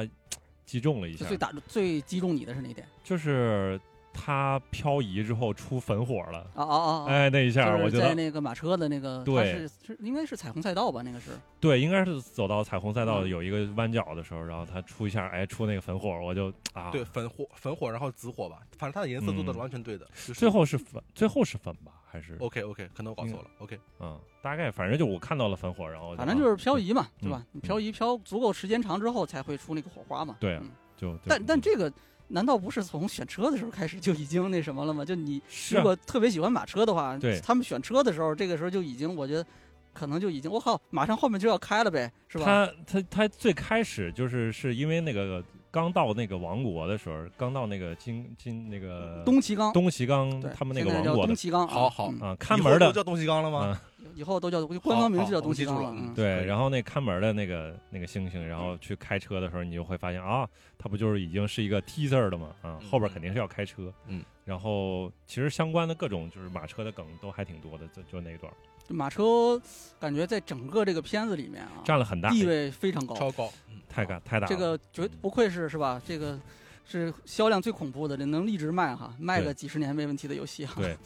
[0.66, 2.86] 击中了一下最，打最击中你的是哪点？
[3.04, 3.80] 就是
[4.18, 6.92] 他漂移之后出粉火了，啊啊啊！
[7.04, 11.02] 啊哎，那一下我觉得在那个马车的那个，对它是是应该是彩虹赛道吧？
[11.04, 20.08] 那个是对，应该是走到彩虹赛道嗯有一个弯角的时候，然后他出一下，哎，出那个粉火，我就啊，对，，粉火、粉火，然后紫火吧，反正它的颜色做的完全对的。
[20.14, 23.46] 是最后是粉，最后是粉吧，还是 OK OK，可能我搞错了。
[23.60, 27.46] OK，嗯，大概反正就我看到了粉火，然后反正就是漂移嘛，嗯对吧？
[27.62, 30.38] 漂移漂足够时间长之后才会出那个火花嘛。
[30.40, 30.58] 对
[30.98, 31.92] 就但但这个
[32.30, 35.06] 难道不是从选车的时候开始就已经那什么了吗？
[35.06, 39.46] 就你如果特别喜欢马车的话，对他们选车的时候，这个时候就已经，我觉得
[39.94, 42.46] 可能就已经，我靠，马上后面就要开了呗，是吧？
[42.46, 45.44] 他他他最开始就是是因为那个
[45.76, 53.66] 刚到那个王国的时候，刚到那个金金那个东齐刚，东齐刚，他们那个王国的东齐刚啊，好好嗯啊，看门的叫东齐刚了吗？
[53.66, 53.82] 啊，
[54.16, 68.50] 以后都叫官方名字叫东齐刚了，对，然后那看门的那个那个星星，然后去开车的时候，你就会发现啊，他不就是已经是一个 T 字儿的吗，啊，嗯后边肯定是要开车，嗯，然后其实相关的各种就是马车的梗都还挺多的，就就那一段
[68.90, 69.62] 马车
[70.00, 73.82] 感觉在整个这个片子里面啊，占了很大地位非常高，超高，嗯。
[73.88, 76.02] 太大太大了，这个绝不愧是是吧？
[76.06, 76.38] 这个
[76.86, 80.76] 是销量最恐怖的，这能一直卖哈，卖个几十年没问题的游戏哈。
[80.82, 80.98] 对，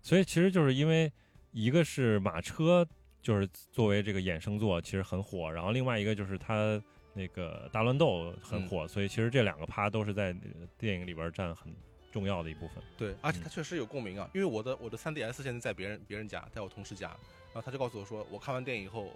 [0.00, 1.12] 所以其实就是因为
[1.52, 2.86] 一个是马车，
[3.20, 11.70] 就是作为这个衍生作其实很火，然后另外一个就是它那个大乱斗很火，所以其实这两个趴都是在呃电影里边占很
[12.10, 12.82] 重要的一部分。
[12.96, 13.42] 对，而且嗯。
[13.42, 19.10] 它确实有共鸣啊，因为我的我的 3DS 现在在别人别人家，在我同事家，然后他就告诉我说，我看完电影以后，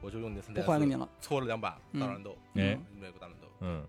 [0.00, 1.08] 我就用你的 3DS 不还给你了。
[1.20, 2.72] 搓了两把嗯大乱斗，哎。
[2.74, 3.86] 嗯美国大乱斗，嗯。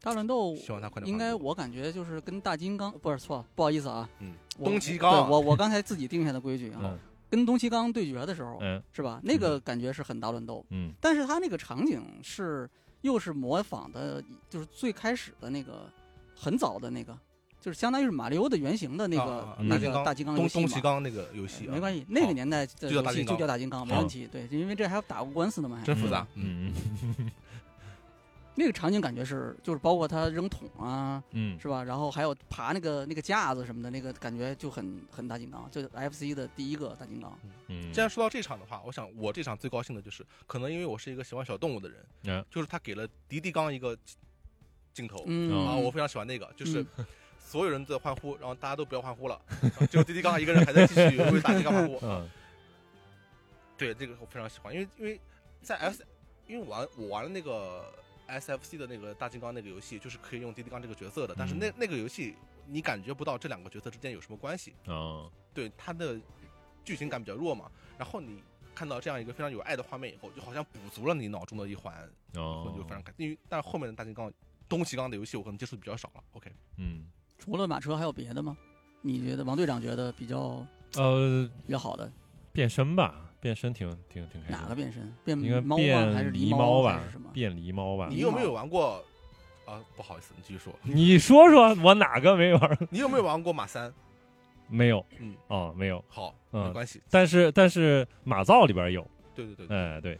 [0.00, 5.10] 大乱斗希望他快点应该我我感觉就是跟大金刚不是错，不好意思啊，嗯，东齐刚。
[5.10, 6.98] 对我我刚才自己定下的规矩啊，嗯。
[7.30, 8.82] 跟东齐刚对决的时候嗯。
[8.92, 9.18] 是吧？
[9.24, 10.92] 那个感觉是很大乱斗，嗯。
[11.00, 12.68] 但是他那个场景是
[13.00, 15.90] 又是模仿的，就是最开始的那个
[16.34, 17.16] 很早的那个，
[17.60, 20.62] 就是相当于是马里奥的原型的那个、那个大金刚游戏嘛。
[20.62, 20.80] 东东齐。
[20.80, 23.34] 刚那个游戏啊，没关系，那个年代的就叫大金刚。
[23.34, 24.26] 游戏就叫大金刚，没问题。
[24.26, 25.84] 对，因为这还要打过官司呢嘛，还。
[25.84, 26.72] 真复杂，嗯
[27.18, 27.30] 嗯
[28.56, 31.58] 那个场景感觉是，就是包括他扔桶啊，嗯。
[31.58, 31.82] 是吧？
[31.82, 37.36] 然后还有爬那个那个架子什么的，那个感觉就很很大金刚，就 FC 的第一个大金刚。
[37.66, 42.44] 嗯，既然说到这场的话，我想我这场最高兴的就是，可能因为我是一个喜欢小动物的人，嗯。
[42.48, 43.98] 就是他给了迪迪刚一个
[44.94, 45.66] 镜头、嗯。
[45.66, 47.04] 啊，我非常喜欢那个，就是嗯。
[47.38, 49.34] 所有人都在欢呼，然后大家都不要欢呼了，
[49.78, 51.98] 啊只有迪迪刚一个人还在继续 为大金刚欢呼。
[52.02, 52.28] 嗯。
[53.76, 55.20] 对，这个我非常喜欢，因为因为
[55.62, 56.04] 在 S，
[56.46, 57.84] 因为我玩我玩了那个
[58.28, 61.74] SFC 的那个大金刚那个游戏，就是可以用滴滴刚这个角色的，但是那、嗯。
[61.76, 62.34] 那个游戏
[62.66, 65.30] 你感觉不到这两个角色之间有什么关系，哦。
[65.52, 66.18] 对它的
[66.84, 68.42] 剧情感比较弱嘛，然后你
[68.74, 71.94] 看到这样一个非常有爱的画面以后，就好像补足了你脑中的一环，
[72.34, 72.64] 哦。
[72.66, 74.32] 我就非常感，因为但是后面的大金刚、
[74.74, 76.22] 东西刚的游戏我可能接触的比较少了。
[76.32, 77.06] OK，嗯
[77.38, 78.56] 除了马车还有别的吗？
[79.02, 82.10] 你觉得王队长觉得比较呃比较好的
[82.52, 85.12] 变身吧，变身挺挺挺开心，哪个变身？
[85.24, 86.12] 变应该猫吧？
[86.14, 87.28] 还是狸猫吧还是什么？
[87.32, 88.16] 变狸猫吧你。
[88.18, 89.04] 有没有玩过？
[89.66, 90.74] 啊，不好意思，你继续说。
[90.84, 92.78] 你说说，我哪个没玩？
[92.90, 93.92] 你有没有玩过马三？
[94.68, 96.02] 没有，嗯，哦，没有。
[96.08, 97.02] 好，嗯没关系。
[97.10, 100.18] 但是但是马造里边有，对对对对，哎，对，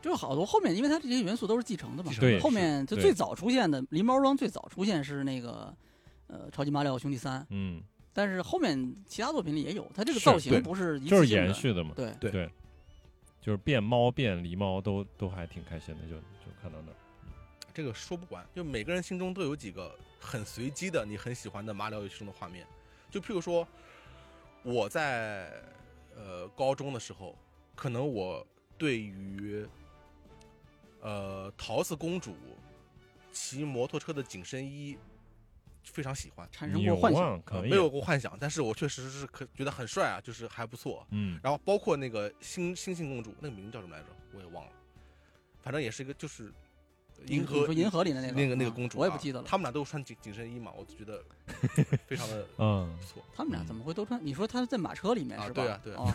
[0.00, 5.74] 就是好多后面，因为它这些元素都是继承的嘛对后面就最早出现的狸猫装最早出现是那个
[6.28, 7.82] 呃超级马里奥兄弟三，嗯，
[8.12, 11.92] 但是后面其他作品里也有，它这个造型不是一就是延续的嘛。
[11.96, 12.50] 对，对对，
[13.40, 16.94] 就是变猫变狸猫都都还挺开心的，就就看到那儿。
[17.74, 22.66] 这个说不完，就每个人心中都有几个很随机的你很喜欢的马里奥游戏中的画面。
[23.10, 23.66] 就譬如说，
[24.62, 25.50] 我在
[26.16, 27.36] 呃高中的时候，
[27.74, 28.44] 可能我
[28.76, 29.66] 对于
[31.00, 32.34] 呃桃子公主
[33.32, 34.98] 骑摩托车的紧身衣
[35.82, 36.48] 非常喜欢。
[36.50, 37.42] 产生过幻想。
[37.62, 41.06] 没有过幻想，但是我确实是可觉得很帅啊，就是还不错。
[41.10, 44.08] 嗯然后包括那个星星星公主，那个名字叫什么来着？
[44.32, 44.72] 我也忘了，
[45.60, 46.52] 反正也是一个就是
[47.26, 49.46] 银河你说银河里的那个那个那个嗯公主、啊，我也不记得了。
[49.46, 51.22] 他们俩都穿紧紧身衣嘛，我就觉得
[52.06, 53.22] 非常的 嗯不错。
[53.34, 54.18] 他们俩怎么会都穿？
[54.24, 55.62] 你说他在马车里面啊是吧？
[55.62, 56.14] 对啊对啊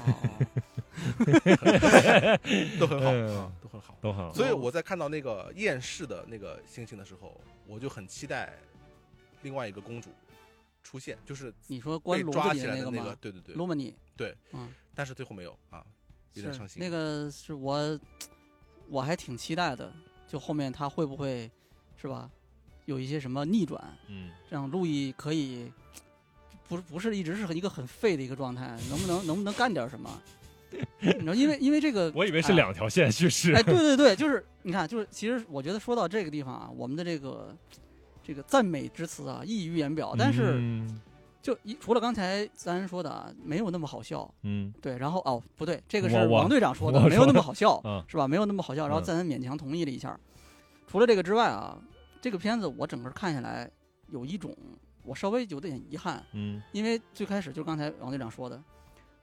[2.80, 3.98] 都很好、都很好。
[4.02, 4.34] 都很好。
[4.34, 8.54] 所以我在看到那个厌世的那个星星的时候，我就很期待
[9.42, 10.10] 另外一个公主
[10.84, 13.02] 出现，就是你说关抓起来的那个吗？
[13.04, 15.84] 那个对对对，罗曼尼对，嗯，但是最后没有啊，
[16.34, 16.80] 有点伤心。
[16.82, 18.00] 那个是我
[18.90, 19.92] 我还挺期待的，
[20.34, 21.48] 就后面他会不会
[21.96, 22.28] 是吧？
[22.86, 25.72] 有一些什么逆转，嗯让路易可以
[26.68, 30.10] 不是不是一直是一个很废的一个状态，能不能能不能干点什么？
[31.00, 33.54] 你知道，因为因为这个， 我以为是哎两条线叙事。
[33.54, 37.56] 哎，对对对，就是你看，就是其实我觉得说到这个地方啊，我们的这个
[38.24, 41.00] 这个赞美之词啊溢于言表，但是嗯
[41.44, 44.74] 就一除了刚才咱说的啊，没有那么好笑，嗯。
[44.82, 48.02] 对，然后哦不对，这个是王队长说的，没有那么好笑，嗯。
[48.08, 48.26] 是吧？
[48.26, 49.04] 没有那么好笑，然后嗯。
[49.04, 50.18] 赞恩勉强同意了一下。
[50.88, 51.78] 除了这个之外啊，
[52.22, 53.70] 这个片子我整个看下来
[54.08, 54.56] 有一种
[55.04, 56.62] 我稍微有点遗憾，嗯。
[56.72, 58.64] 因为最开始就刚才王队长说的，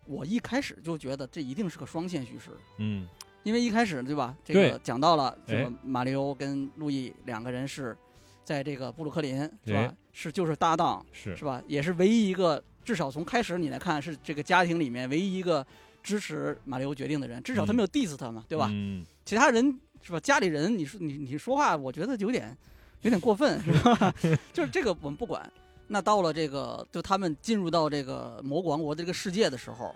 [0.04, 3.08] 我一开始就觉得这一定是个双线叙事，嗯。
[3.44, 7.96] 因为一开始对吧，这个讲到了这哎个马里欧跟路易两个人是
[8.44, 9.94] 在这个布鲁克林是哎吧？
[10.12, 11.62] 是就是搭档是是吧？
[11.66, 15.64] 也是唯一一个，至少从开始你来看是这个家庭里面唯一一个
[16.02, 18.68] 支持马里欧决定的人，至少他嗯没有 diss 他嘛，对吧？
[18.72, 20.18] 嗯，其他人是吧？
[20.20, 22.56] 家里人，你说你你说话，我觉得有点
[23.02, 24.14] 有点过分，是吧？
[24.52, 25.50] 就是这个我们不管。
[25.92, 29.92] 那到了这个，就他们进入到这个蘑菇王国的这个世界的时候，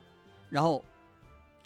[0.51, 0.85] 然后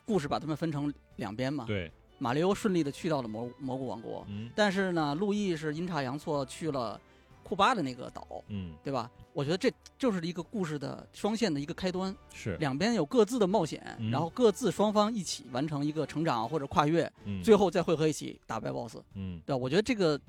[0.05, 1.65] 故事把他们分成两边嘛。
[1.67, 4.51] 对，马里欧顺利的去到了蘑蘑菇王国，嗯。
[4.55, 7.01] 但是呢，路易是阴差阳错去了
[7.43, 8.75] 库巴的那个岛，嗯。
[8.83, 9.11] 对吧？
[9.33, 14.11] 我觉得这就是一个故事的双线的一个开端，是，两边有各自的冒险，嗯。
[14.11, 17.43] 然后各自双方一起完成一个成长或者跨越，嗯。
[17.43, 19.41] 最后再汇合一起打败 BOSS，嗯。
[19.47, 19.57] 对吧？
[19.57, 20.21] 我觉得这个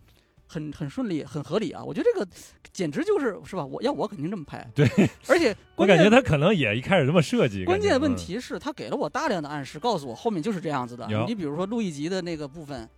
[0.50, 1.84] 很很顺利，很合理啊！
[1.84, 2.28] 我觉得这个
[2.74, 3.64] 简直就是是吧？
[3.64, 4.86] 我要我肯定这么拍，对，
[5.28, 11.08] 而且 我关键感觉他可能也一开始这么设计，关键问题是他给了我大量的暗示，告诉我后面就是这样子的。
[11.28, 12.90] 你比如说路易吉的那个部分。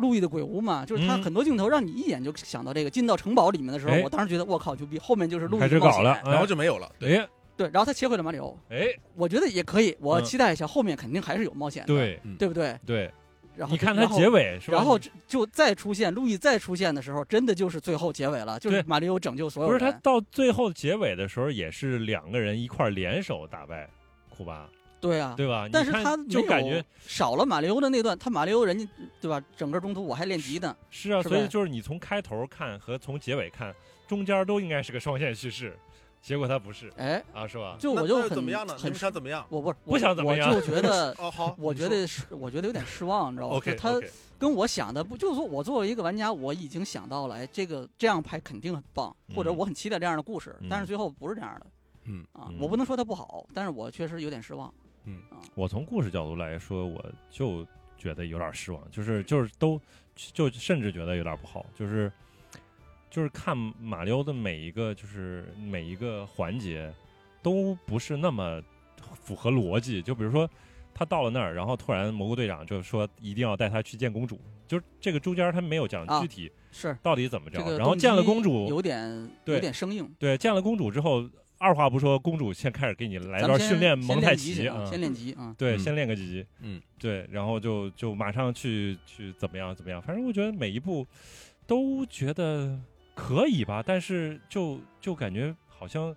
[0.00, 2.90] 路易的鬼屋嘛，就是他嗯很多镜头让你一眼就想到这个。
[2.90, 6.90] 进到城堡里面的时候，哎我当时觉得我靠牛逼，后面就是路易开始的冒险搞了，然后就没有了。
[6.98, 12.76] 对，哎对，然后他切回了马里奥，哎，我觉得也可以，我嗯期待一下，后面肯定还是有冒险的，对对不对？
[12.84, 13.08] 对，
[13.56, 14.76] 然后你看他结尾是吧？
[14.76, 19.92] 然后就就再出现路易再出现的时候，真的就是最后结尾了，就是马里欧拯救所有人不是人。
[19.92, 23.88] 他到最后结尾的时候，也是两个人一块儿联手打败
[24.28, 24.68] 库巴，
[25.00, 25.68] 对啊，对吧？
[25.72, 28.88] 但是他就感觉少了马里欧的那段，他马里欧人家
[29.20, 29.40] 对吧？
[29.56, 33.74] 整个中途我还练级呢，是啊，是所以就是你从开头看和从结尾看，
[34.08, 35.76] 中间都应该是个双线叙事，
[36.24, 37.76] 结果他不是哎，啊，是吧？
[37.78, 38.74] 就我就很怎么样呢？
[38.78, 39.44] 很想怎么样？
[39.50, 44.00] 我不是不想怎么样我就觉得 哦，好，我觉得是，我觉得有点失望，你知道吗 OK，他
[44.38, 51.66] 跟我想的不，就是说我作为一个玩家，我已经想到了，哎，这个这样拍肯定很棒，或者嗯我很期待这样的故事，但是嗯最后不是这样的。
[52.06, 54.72] 嗯啊，嗯我不能说它不好，但是我确实有点失望。
[55.04, 55.20] 嗯
[55.54, 57.66] 我从故事角度来说，我就
[57.98, 59.78] 觉得有点失望，就是就是都
[60.16, 62.10] 就甚至觉得有点不好，就是
[63.14, 66.92] 就是看马里奥的每一个就是每一个环节
[67.42, 68.60] 都不是那么
[69.14, 70.48] 符合逻辑，就比如说。
[70.96, 77.58] 他到了那儿，然后突然蘑菇队长就说一定要带他去见公主，就是这个中间他没有讲啊具体是到底怎么着。
[77.58, 80.08] 这个，然后见了公主，有点对有点生硬。
[80.20, 85.52] 对，见了公主之后，二话不说，公主先开始给你来段训练蒙太奇啊，先练级啊。
[85.58, 91.04] 对，嗯先练个几级，嗯，对，然后就就马上去去怎么样怎么样，反正我觉得每一步
[91.66, 92.78] 都觉得
[93.14, 96.14] 可以吧，但是就就感觉好像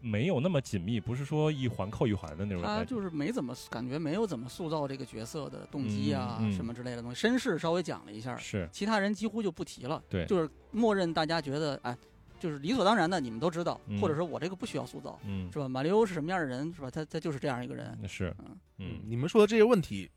[0.00, 2.94] 没有那么紧密，不是说一环扣一环的那种他感觉。
[2.94, 10.00] 就是没怎么感觉没有怎么塑造这个角色的动机啊、嗯嗯什么之类的东西，身世稍微讲了一下，是其他人几乎就不提了。
[10.08, 11.96] 对就是默认大家觉得哎，
[12.38, 15.68] 就是理所当然的，你们都知道，嗯或者说我这个不需要塑造，嗯是吧？
[15.68, 16.88] 马里欧是什么样的人，是吧？
[16.88, 17.98] 他他就是这样一个人。
[18.06, 20.08] 是嗯嗯你们说的这些问题，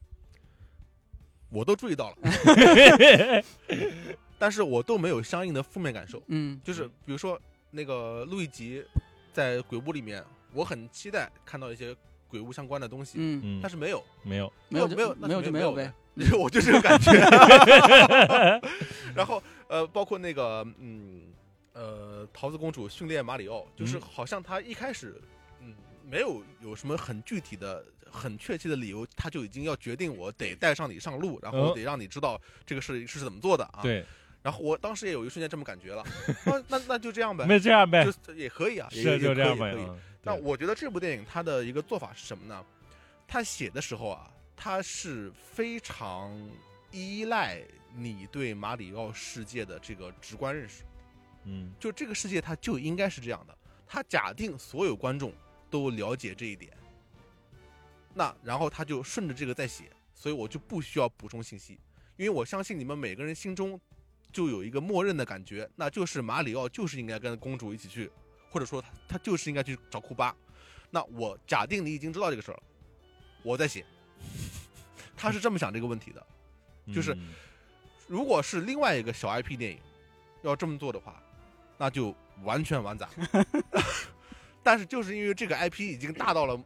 [1.50, 2.18] 我都注意到了，
[4.42, 6.20] 但是我都没有相应的负面感受。
[6.30, 8.84] 嗯就是比如说那个路易吉
[9.32, 11.96] 在鬼屋里面，我很期待看到一些
[12.28, 15.94] 鬼屋相关的东西，嗯，嗯但是没有，没有没有没有那没有没有就没有呗。
[16.40, 17.12] 我就这个感觉。
[19.14, 21.32] 然后呃，包括那个嗯
[21.74, 25.22] 呃，桃子公主训练马里奥，就是嗯好像他一开始
[25.62, 33.80] 嗯没有有什么很具体的、很确切的理由，他就已经要决定我得带上你上路，然后嗯得让你知道这个事是怎么做的啊。。
[33.84, 34.04] 对，
[34.44, 36.02] 然后我当时也有一瞬间这么感觉了，
[36.46, 39.76] 啊那那就这样呗，没这样呗，就也可以啊，也是就这样呗。
[40.24, 42.66] 那我觉得这部电影它的一个做法是什么呢？
[43.28, 46.32] 他写的时候啊，他是非常
[46.92, 47.62] 依赖
[47.96, 50.84] 你对马里奥世界的这个直观认识。
[51.44, 55.34] 嗯就这个世界它就应该是这样的，他假定所有观众
[55.72, 56.72] 都了解这一点，
[58.14, 61.80] 那然后他就顺着这个在写，所以我就不需要补充信息，
[62.16, 63.80] 因为我相信你们每个人心中
[64.32, 68.12] 就有一个默认的感觉，那就是马里奥就是应该跟公主一起去，
[68.50, 70.36] 或者说他他就是应该去找库巴。
[70.90, 72.64] 那我假定你已经知道这个事儿了，
[73.44, 73.86] 我在写，
[75.16, 76.26] 他是这么想这个问题的。
[76.94, 77.30] 就是嗯
[78.08, 79.80] 如果是另外一个小 IP 电影
[80.42, 81.22] 要这么做的话，
[81.78, 82.14] 那就
[82.44, 83.08] 完全完砸。
[84.62, 86.62] 但是就是因为这个 IP 已经大到了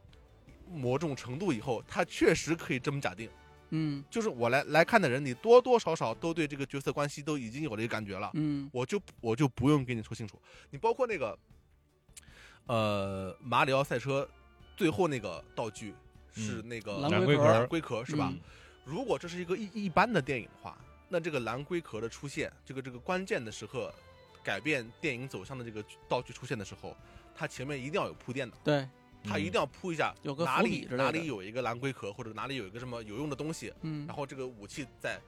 [0.72, 3.30] 某种程度以后，他确实可以这么假定。
[3.70, 10.42] 嗯就是我来来看的人，你多多少少都对这个角色关系都已经有了一个感觉了，嗯我就我就不用给你说清楚。
[10.70, 11.38] 你包括那个，
[12.68, 14.28] 呃，马里奥赛车
[14.78, 15.94] 最后那个道具
[16.34, 18.30] 是那个蓝龟壳龟壳龟壳是吧？
[18.32, 18.40] 嗯
[18.86, 20.78] 如果这是一个一一般的电影的话，
[21.10, 23.92] 那这个蓝龟壳的出现，这个这个关键的时刻，
[24.44, 26.96] 改变电影走向的这个道具出现的时候，
[27.34, 28.88] 它前面一定要有铺垫的，对，
[29.28, 34.06] 它一定要铺一下有个哪里哪里有一个蓝龟壳，或者哪里有一个什么有用的东西，嗯。
[34.08, 35.20] 然后这个武器在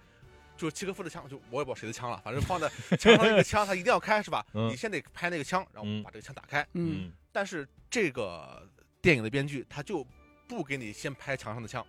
[0.55, 4.45] 就是契诃夫的枪，就我也不知道谁的枪了，反正放在墙上一个枪，他一定要开是吧？
[4.53, 4.69] 嗯。
[4.69, 6.03] 你先得拍那个枪，然后嗯。
[6.03, 6.65] 把这个枪打开。
[6.73, 7.11] 嗯。
[7.31, 8.67] 但是这个
[9.01, 10.05] 电影的编剧他就
[10.47, 11.85] 不给你先拍墙上的枪，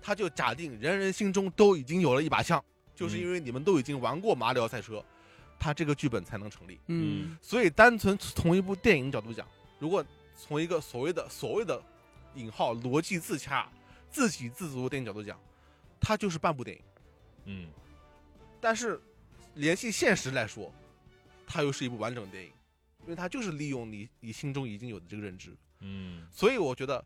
[0.00, 2.62] 他就假定人人心中都已经有了一把枪，
[2.94, 5.02] 就是因为你们都已经玩过马里奥赛车，
[5.58, 6.78] 他这个剧本才能成立。
[6.88, 7.36] 嗯。
[7.40, 9.46] 所以单纯从一部电影角度讲，
[9.78, 10.04] 如果
[10.36, 11.82] 从一个所谓的所谓的
[12.34, 13.70] 引号逻辑自洽、
[14.10, 15.38] 自给自足的电影角度讲，
[16.00, 16.82] 它就是半部电影。
[17.44, 17.68] 嗯
[18.60, 19.00] 但是
[19.54, 20.72] 联系现实来说，
[21.46, 22.52] 它又是一部完整的电影，
[23.02, 25.56] 因为它就是利用你你心中已经有的这个认知。
[25.80, 27.04] 嗯所以我觉得，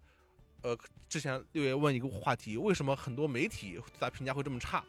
[0.62, 4.84] 呃，之前六爷问一个话题，为什么很多媒体对它评价会这么差？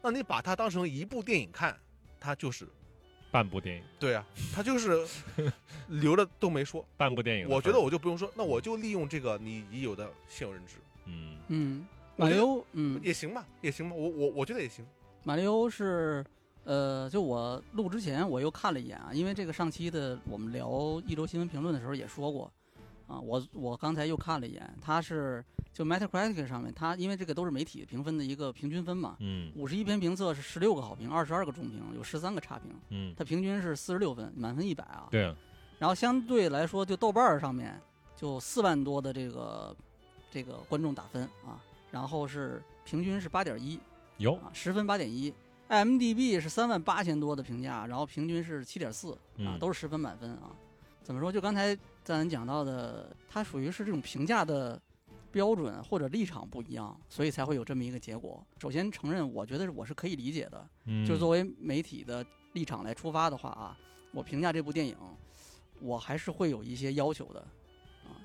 [0.00, 1.76] 那你把它当成一部电影看，
[2.20, 2.68] 它就是
[3.30, 5.06] 半部电影，对啊，他就是
[5.88, 6.84] 留着都没说。
[6.96, 10.76] 半部电影我觉得我就不用说，那我就利用这个你已有的现有认知。
[11.04, 11.36] 嗯。
[11.48, 11.86] 嗯，
[12.16, 14.84] 马里欧，嗯，也行吧，也行吧，我我我觉得也行。
[15.22, 16.24] 马里欧是，
[16.64, 22.50] 呃，就我录之前我又看了一眼啊，因为这个上期的我们聊一周新闻评论的时候也说过，
[23.06, 35.06] 啊，我我刚才又看了一眼，它是就 Metacritic 上面，它因为这个都是媒体评分的一个平均分嘛，嗯五十一篇评测是十六个好评，二十二个中评，有十三个差评，嗯，它平均是四十六分，满分一百啊。
[35.10, 35.36] 对啊，
[35.78, 37.80] 然后相对来说，就豆瓣儿上面
[38.16, 39.76] 就四万多的这个
[40.30, 43.78] 这个观众打分啊，然后是平均是八点一
[44.16, 45.32] 有啊，十分八点一。
[45.68, 50.50] IMDB 是三万八千多的评价，然后平均是七点四啊，嗯都是十分满分啊。
[51.02, 51.30] 怎么说？
[51.30, 51.76] 就刚才
[52.14, 54.80] 咱讲到的，它属于是这种评价的
[55.32, 58.46] 标准或者立场不一样，所以才会有这么一个结果。
[58.58, 63.76] 首先承认，我觉得我是可以理解的，嗯就是作为媒体的立场来出发的话啊，
[64.12, 64.96] 我评价这部电影，
[65.80, 67.46] 我还是会有一些要求的啊。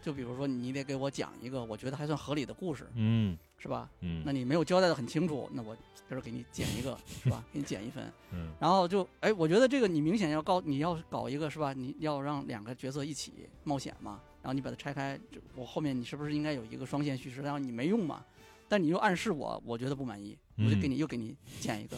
[0.01, 3.89] 就比如说，你得给我讲一个我觉得还算合理的故事，嗯是吧？
[4.01, 5.75] 嗯那你没有交代的很清楚，那我
[6.09, 7.43] 就是给你减一个， 是吧？
[7.53, 8.03] 给你减一分。
[8.33, 11.71] 嗯然后就哎，我觉得这个你明显要告，你要搞一个是吧？
[11.73, 15.19] 你要让两个角色一起冒险嘛，然后你把它拆开，
[15.55, 17.41] 我后面你是不是应该有一个双线叙事？
[17.41, 18.25] 然后你没用嘛，
[18.67, 21.95] 但你又暗示我，我觉得不满意，我就给你又给你减一个，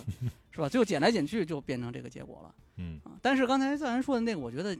[0.52, 0.68] 是吧？
[0.68, 3.12] 最后减来减去就变成这个结果了嗯啊。
[3.22, 4.78] 但是刚才赞然说的那个，我觉得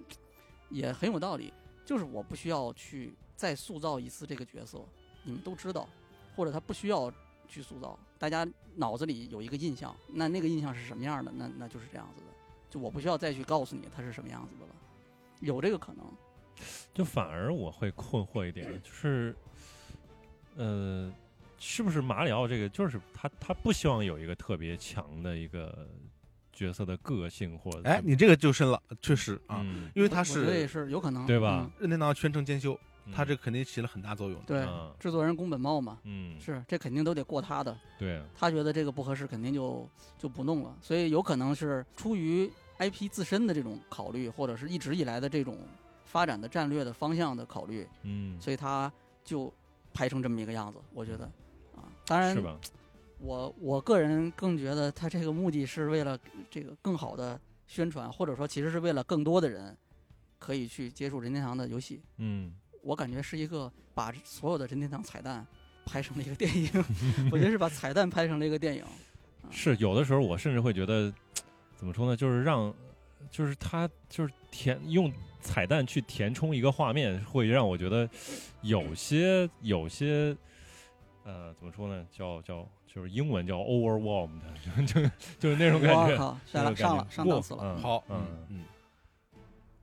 [0.70, 1.54] 也很有道理，
[1.86, 4.84] 就是我不需要去再塑造一次这个角色，
[5.24, 5.88] 你们都知道，
[6.36, 7.12] 或者他不需要
[7.48, 12.28] 去塑造，大家脑子里有一个印象，那那个印象是什么样的，那那就是这样子的，
[12.70, 14.76] 就我不需要再去告诉你他是什么样子的了，
[15.42, 16.06] 有这个可能。
[16.94, 19.36] 就反而我会困惑一点，就是，
[20.56, 21.12] 呃，
[21.58, 25.90] 是不是马里奥这个就是他他不希望有一个特别强的一个
[26.64, 32.80] 角色的个性或者哎，你这个就深了，确实啊，嗯因为他我觉得也是是有可能，对吧嗯任天堂全程监修，
[33.14, 34.40] 他嗯这肯定起了很大作用。
[34.48, 40.74] 对，啊制作人宫本茂嘛，嗯是这肯定都得过他的，对啊他觉得这个不合适，肯定就就不弄了。
[40.82, 42.50] 所以有可能是出于
[42.80, 45.58] IP 自身的这种考虑，或者是一直以来的这种
[46.06, 48.90] 发展的战略的方向的考虑，嗯所以他
[49.26, 49.54] 就
[49.94, 50.80] 拍成这么一个样子。
[50.94, 51.26] 我觉得
[51.76, 52.58] 啊，当然是吧？
[53.24, 56.20] 我我个人更觉得他这个目的是为了
[56.52, 59.76] 这个更好的宣传，或者说其实是为了更多的人
[60.38, 62.02] 可以去接触任天堂的游戏。
[62.18, 65.48] 嗯我感觉是一个把所有的任天堂彩蛋
[65.86, 66.70] 拍成了一个电影，
[67.32, 68.84] 我觉得是把彩蛋拍成了一个电影。
[69.50, 71.14] 是有的时候我甚至会觉得，
[71.78, 72.18] 怎么说呢？
[72.18, 72.74] 就是让，
[73.32, 75.10] 就是他就是填用
[75.40, 78.10] 彩蛋去填充一个画面，会让我觉得
[78.62, 80.36] 有些有些，
[81.24, 82.06] 呃，怎么说呢？
[82.12, 84.40] 叫叫就是英文叫 overwhelmed，
[84.86, 86.14] 就就就是那种感觉。
[86.14, 87.60] 我靠，了上了上档次了。
[87.64, 88.64] 嗯好，嗯嗯嗯，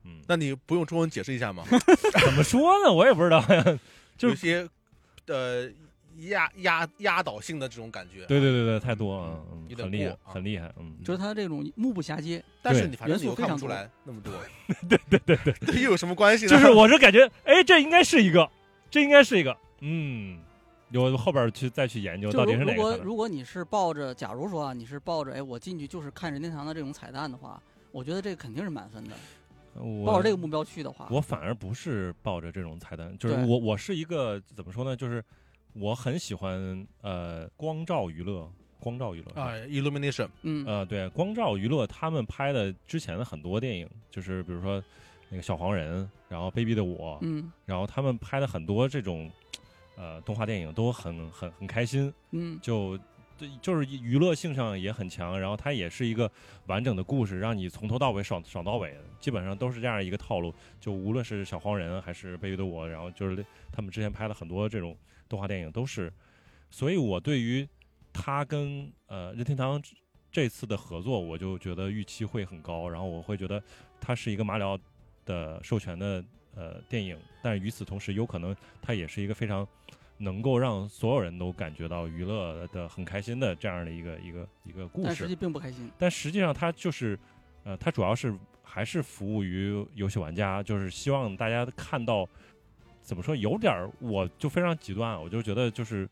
[0.05, 1.63] 嗯，那你不用中文解释一下吗？
[2.23, 2.91] 怎么说呢？
[2.91, 3.79] 我也不知道呀。
[4.17, 4.67] 就有些
[5.27, 5.69] 呃
[6.19, 8.25] 压压压倒性的这种感觉。
[8.27, 14.31] 对对对对，太多了，嗯有，点很厉害，很厉害，嗯，就是他这种目不暇接，但是你反正元素你又非常多看不出来那么多。
[14.87, 16.51] 对对对对，这又有什么关系呢？
[16.51, 18.49] 就是我是感觉，哎，这应该是一个，
[18.89, 20.39] 这应该是一个，嗯，
[20.91, 22.97] 有后边去再去研究到底是哪个如果。
[23.03, 27.61] 如果你是抱着，假如说啊，你是抱着，哎，我进去就是看任天堂的这种彩蛋的话，
[27.91, 29.11] 我觉得这个肯定是满分的。
[30.05, 34.93] 抱着这个目标去的话，我反而不是抱着这种彩蛋，就是我我是一个怎么说呢？
[34.97, 35.23] 就是
[35.71, 44.83] 我很喜欢呃光照娱乐，光照娱乐啊，Illumination，嗯呃对光照娱乐他们拍的之前的很多电影，就是比如说
[45.29, 49.31] 那个小黄人，然后卑鄙的我，嗯然后他们拍的很多这种
[50.01, 52.97] 呃动画电影都很很很开心，嗯就
[53.37, 56.29] 对，就是娱乐性上也很强，然后它也是一个
[56.65, 60.51] 完整的故事，让你从头到尾爽爽到尾，基本上都是这样一个套路。
[60.79, 64.97] 就无论是小黄人还是卑鄙的我，然后就是他们之前拍了很多这种
[65.29, 66.11] 动画电影，都是。
[66.71, 67.67] 所以我对于
[68.11, 69.81] 他跟呃任天堂
[70.31, 73.61] 这次的合作，我就觉得预期会很高，然后我会觉得
[73.99, 74.79] 它是一个马里奥
[75.25, 76.23] 的授权的
[76.55, 79.67] 呃电影，但是与此同时，有可能它也是一个非常
[80.17, 85.35] 能够让所有人都感觉到娱乐的很开心的这样的一个一个一个故事但实际。
[85.35, 85.91] 并不开心。
[85.97, 87.17] 但实际上它就是，
[87.63, 92.27] 呃，它主要是还是服务于游戏玩家，就是希望大家看到，
[93.01, 96.07] 怎么说，有点儿，我就非常极端，我就觉得就是，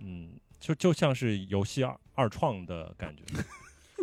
[0.00, 3.22] 嗯，就就像是游戏二二创的感觉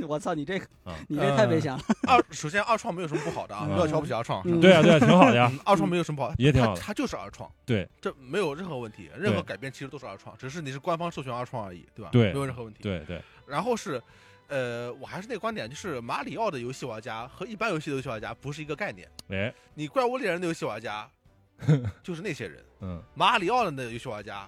[0.07, 0.95] 我操，你这个啊。
[1.07, 1.79] 你这太危险了。
[2.07, 4.41] 二首先二创没有什么不好的啊，嗯不要瞧不起二创。
[4.45, 12.09] 嗯对啊，对啊，挺好的呀，嗯二创没有什么不好，也挺好它就是二创，对这没有任何问题，任何改变其实都是二创，只是你是官方授权二创而已，对吧？
[12.11, 12.83] 对没有任何问题。
[12.83, 14.01] 对对，然后是，
[14.47, 19.09] 呃，我还是那个观点，就是马里奥的游戏玩家和一般游戏的游戏玩家不是一个概念。
[19.29, 21.09] 哎，你怪物猎人的游戏玩家
[22.03, 24.47] 就是那些人，嗯，马里奥的那游戏玩家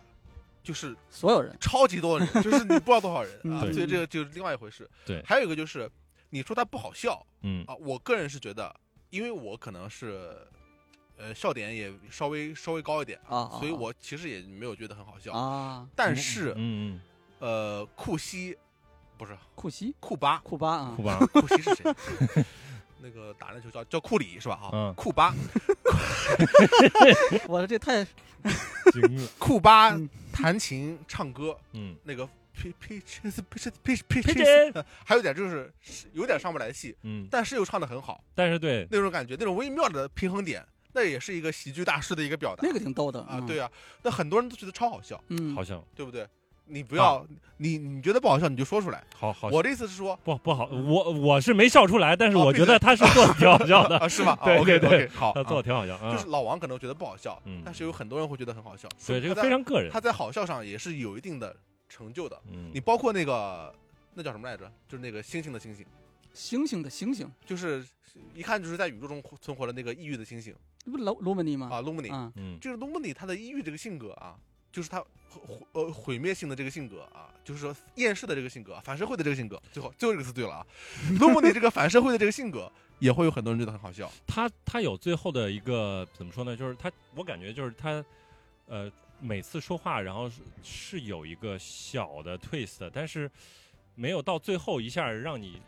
[0.68, 4.90] 就是所有人，超级多人， 就是你不知道多少人啊，嗯所以这个就是另外一回事。
[5.06, 5.24] 对。
[5.26, 5.90] 还有一个就是
[6.32, 7.64] 你说它不好笑嗯。
[7.66, 8.76] 啊，我个人是觉得，
[9.10, 10.46] 因为我可能是。
[11.20, 15.34] 呃，笑点也稍微稍微高一点啊啊所以我其实也没有觉得很好笑。
[15.34, 17.02] 啊，但是，嗯嗯，
[17.40, 18.56] 呃，库西
[19.18, 20.94] 不是库西、库巴，库巴啊。
[20.96, 21.96] 库，巴，库西是谁？
[23.02, 24.56] 那个打篮球叫叫库里是吧？
[24.72, 25.34] 啊，库巴，
[27.48, 28.06] 我这太，
[29.38, 29.98] 库巴
[30.32, 33.30] 弹琴唱歌，嗯，那个呸呸呸
[33.84, 35.72] 呸呸呸呸，还有点就是
[36.14, 38.88] 有点上不来气，嗯，但是又唱得很好，但是对。
[38.92, 43.70] 那种感觉那种微妙的平衡点，那也是一个喜剧大师的一个表达，那个挺逗的啊，对啊，
[44.04, 46.28] 那很多人都觉得超好笑，嗯，好笑，对不对？
[46.68, 47.26] 你不要
[47.58, 49.48] 你你觉得不好笑你就说出来，好好。
[49.50, 54.38] 我的意思是说不不好，我我是没笑出来，但是哦我觉得他是做的挺好笑的， 啊是吧？
[54.46, 57.62] 对 OK 对好，他做的啊挺好笑，就是嗯，老王可能觉得不好笑，嗯。
[57.66, 61.56] 但是有很多人会觉得很好笑，对这个非常个人，他在好笑上也是有一定的
[61.90, 62.40] 成就的。
[62.52, 62.70] 嗯。
[62.74, 63.74] 你，包括那个
[64.14, 64.72] 那叫什么来着？
[64.88, 65.86] 就是那个星星的星星，
[66.34, 67.86] 星星的星星，就是
[68.36, 70.54] 一看就是在宇宙中存活的那个抑郁的星星。
[70.84, 71.70] 这不是卢卢门尼吗？
[71.72, 72.10] 啊，罗姆尼。
[72.10, 72.58] 啊，嗯。
[72.60, 74.36] 就是罗姆尼他的抑郁这个性格啊，
[74.78, 80.68] 就是他毁呃毁灭性的这个性格啊，就是说厌世的这个性格，反社会的这个性格，最后最后一个词对了啊，
[81.20, 84.08] 卢姆尼这个反社会的这个性格，也会有很多人觉得很好笑。
[84.28, 86.56] 他他有最后的一个怎么说呢？
[86.56, 88.06] 就是他，我感觉就是他，
[88.68, 90.30] 呃，每次说话，然后
[90.62, 93.28] 是有一个小的 twist，但是
[93.96, 95.60] 没有到最后一下让你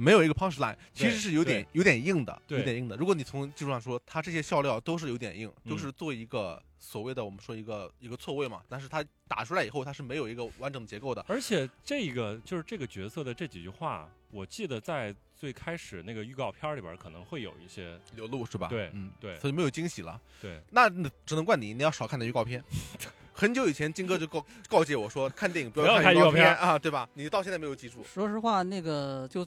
[0.00, 2.96] 没有一个 punch line，其实是有点有点硬的，对有点硬的。
[2.96, 11.22] 如果你从技术上说，它这些笑料都是有点硬，嗯都是做一个所谓的我们说一个一个错位嘛，但是它打出来以后，它是没有一个完整的结构的。
[11.28, 18.68] 而且这个就是这个角色的这几句话，我记得在最开始那个预告片里边可能会有一些流露是吧？
[18.68, 20.18] 对嗯，对所以没有惊喜了。
[20.40, 22.64] 对，那那只能怪你，你要少看点预告片。
[23.32, 27.08] 很久以前，金哥就告告诫我说，看电影不不要看预看预告片片啊，对吧？
[27.14, 28.04] 你到现在没有记住。
[28.04, 29.46] 说实话，那个就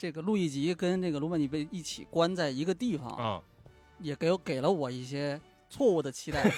[0.00, 3.42] 这个路易吉跟这个卢门尼被一起关在一个地方，啊，
[3.98, 5.38] 也给给了我一些
[5.68, 6.50] 错误的期待。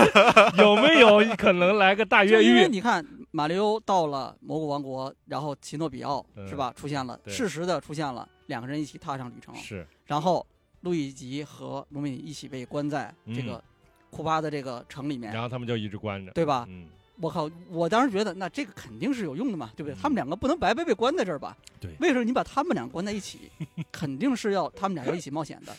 [0.56, 2.68] 有没有可能来个大越狱因为狱？
[2.68, 10.46] 你看，马里奥到了蘑菇王国，然后奇诺比奥、嗯是吧出现了，适时的出现了，两个人一起踏上旅程，是，然后
[10.80, 13.62] 路易吉和卢米尼一起被关在这个
[14.08, 16.64] 库巴的这个城里面，然后他们就一直关着，对吧？
[16.70, 16.86] 嗯，
[17.20, 17.50] 我靠！
[17.70, 19.94] 我当时觉得，那这个肯定是有用的嘛，对不对？
[19.94, 21.56] 嗯他们两个不能白白被关在这儿吧？
[21.80, 23.50] 对为什么你把他们俩关在一起？
[23.90, 25.74] 肯定是要他们俩要一起冒险的。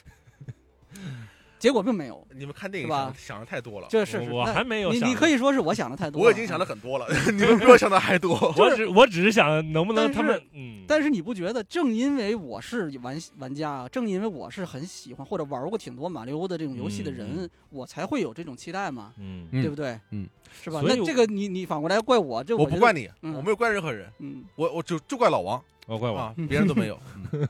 [1.59, 3.13] 结果并没有，你们看电影是吧？
[3.17, 6.67] 想想的太多了，这是我还没有想你你可以说是我想的太多了，我已经想的啊。
[6.67, 8.35] 很多了， 你们比我想的还多。
[8.57, 19.47] 我只我只是想能不能他们嗯，但是你不觉得，正因为我是玩玩家啊，正因为我是很喜欢或者玩过挺多马里欧的这种游戏的人，嗯我才会有这种期待嘛，嗯。
[19.51, 19.99] 嗯对不对？
[20.11, 20.27] 嗯，
[20.63, 20.81] 是吧？
[20.81, 23.33] 所以我那这个你你反过来怪我，这我不怪，你，嗯。
[23.33, 25.61] 我没有怪任何人，嗯，我我就就怪老王。
[25.87, 26.17] 我怪我。
[26.17, 26.99] 啊，别人都没有。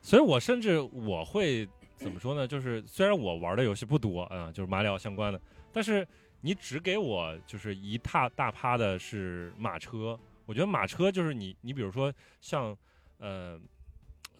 [0.00, 2.46] 所以我甚至我会怎么说呢？
[2.46, 5.40] 就是虽然我玩的游戏不多啊、就是马里奥相关的，
[5.72, 6.06] 但是
[6.40, 12.76] 你只给我就是一大大趴的是马车，我觉得马车就是你你比如说像
[13.18, 13.58] 呃，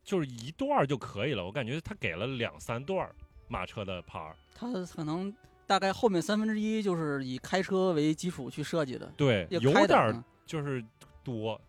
[0.05, 3.15] 就是一段儿就可以了，我感觉他给了两三段儿
[3.49, 5.35] 马车的牌儿，他可能
[5.67, 10.85] 大概后面三分之一就是以开车为基础去设计的，对，有点就是
[11.25, 11.61] 多。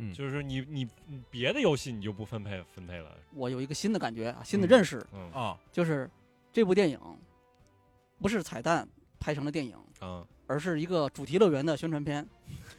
[0.00, 6.10] 嗯就是你你你别的游戏你就不分配分配了，我有一个新的感觉啊，新的嗯认识，嗯啊，就是
[6.52, 6.98] 这部电影
[8.20, 8.88] 不是彩蛋
[9.18, 12.26] 拍成了电影，啊而是一个主题乐园的宣传片。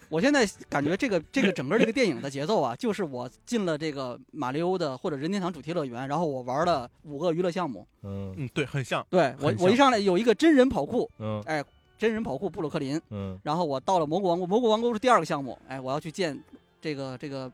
[0.10, 7.88] 我现在感觉这个这个整个这个电影的节奏啊，就是我进了这个马里欧的或者任天堂主题乐园，然后我玩了五个娱乐项目。
[8.04, 9.06] 嗯嗯，对，很像。
[9.10, 11.64] 对我我一上来有一个真人跑酷，嗯哎
[11.98, 16.38] 真人跑酷布鲁克林，嗯然后我到了蘑菇王国，蘑菇王国是第二个项目，哎，我要去见
[16.82, 17.52] 这个这个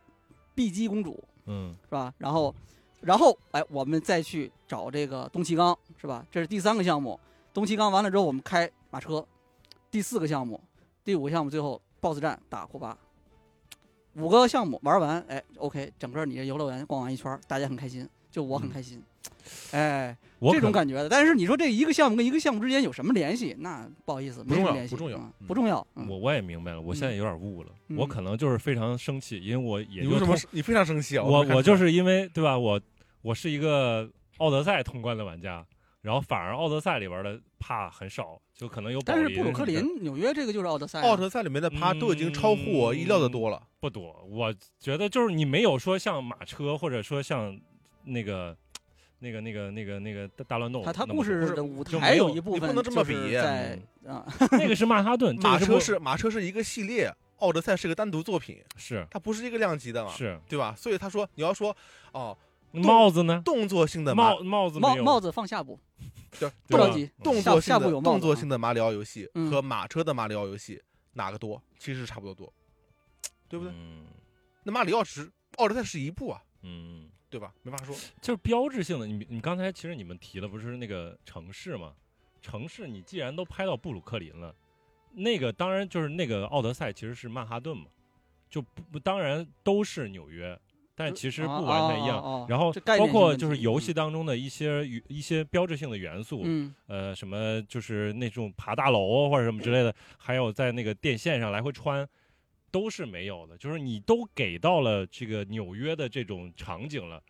[0.56, 2.14] 碧姬公主嗯是吧？
[2.18, 2.56] 然后，
[3.02, 6.26] 然后哎，我们再去找这个东齐刚是吧？
[6.32, 7.20] 这是第三个项目。
[7.54, 9.26] 东齐刚完了之后，我们开马车。
[9.90, 10.60] 第四个项目，
[11.04, 12.98] 第五个项目，最后 BOSS 战打库巴。
[14.16, 19.02] 五个项目玩完，哎，OK，整个你这游乐园逛完一圈，大家很开心，就我很开心，
[19.72, 20.16] 哎，
[20.52, 21.10] 这种感觉的。
[21.10, 23.56] 但是你说这一个项目跟一个项目之间有什么联系？
[23.60, 25.88] 那不好意思，不重要没什么联系，不重要不重要。
[25.96, 31.24] 嗯我我也明白了，我现在有点悟了，嗯我可能就是非常生气，因为我也就你为什么你非常生气啊？
[31.24, 32.80] 我我就是因为对吧，我
[33.22, 35.66] 我是一个奥德赛通关的玩家，
[36.02, 43.62] 然后反而奥德赛里边的帕很少，就可能有但是布鲁克林纽约这个就是奥德赛啊，奥德赛里面的趴都已经超乎我意料的多了。
[43.80, 47.58] 不多，我觉得就是你没有说像马车或者说像
[48.06, 48.56] 那个
[49.20, 60.76] 那个那个那个那个大大乱斗他他故事的舞台就没有一部分不能这么比在啊， 那个是曼哈顿，马车是马车是一个系列，奥德赛是个单独作品，是它不是一个量级的嘛，是对吧？
[60.78, 61.76] 所以他说你要说
[62.12, 62.38] 哦，
[62.72, 63.42] 帽子呢？
[63.44, 65.80] 动作性的马帽帽子帽帽子放下部，
[66.68, 70.82] 不着急，动作性的动作性的马里奥游戏嗯和马车的马里奥游戏
[71.14, 71.62] 哪个多？
[71.80, 72.54] 其实差不多多，
[73.50, 73.74] 对不对？
[73.76, 74.06] 嗯
[74.64, 77.54] 那马里奥只奥德赛是一部啊，嗯，对吧？
[77.64, 77.96] 没法说。
[78.22, 79.08] 就是标志性的。
[79.08, 81.94] 你你刚才其实你们提的不是那个城市吗？
[82.42, 84.56] 城市你既然都拍到布鲁克林了，
[85.14, 87.86] 那个当然就是那个奥德赛其实是曼哈顿嘛，
[88.50, 90.58] 就不不当然都是纽约，
[90.96, 92.18] 但其实不完全一样。
[92.20, 102.08] 哦哦哦然后包括就是游戏当中的一些与一些标志性的元素，嗯呃，什么就是那种爬大楼或者什么之类的，还有在那个电线上来回穿，
[102.72, 103.58] 都是没有的。
[103.58, 107.22] 就是你都给到了这个纽约的这种场景了，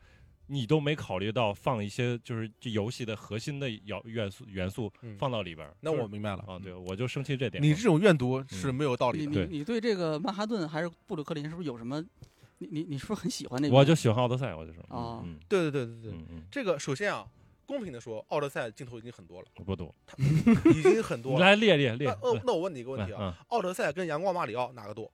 [0.47, 5.75] 你都没考虑到放一些就是这游戏的核心的要元素元素嗯放到里边儿。
[5.81, 7.61] 那我明白了啊，对，我就生气这点。
[7.61, 9.31] 你这种怨毒是没有道理的。
[9.33, 12.03] 对你你你对这个曼哈顿还是布鲁克林是不是有什么？
[12.59, 13.75] 你你你是不是很喜欢那个？
[13.75, 16.19] 我就喜欢奥德赛，我就说啊嗯对对对对对，
[16.49, 17.23] 这个首先啊，
[17.67, 19.93] 公平的说，奥德赛镜头已经很多了，嗯，不多，
[20.73, 21.39] 已经很多 了。
[21.39, 22.13] 来列列列那。
[22.27, 25.11] 哦，那我问你一个问题来啊，奥德赛跟阳光马里奥哪个多？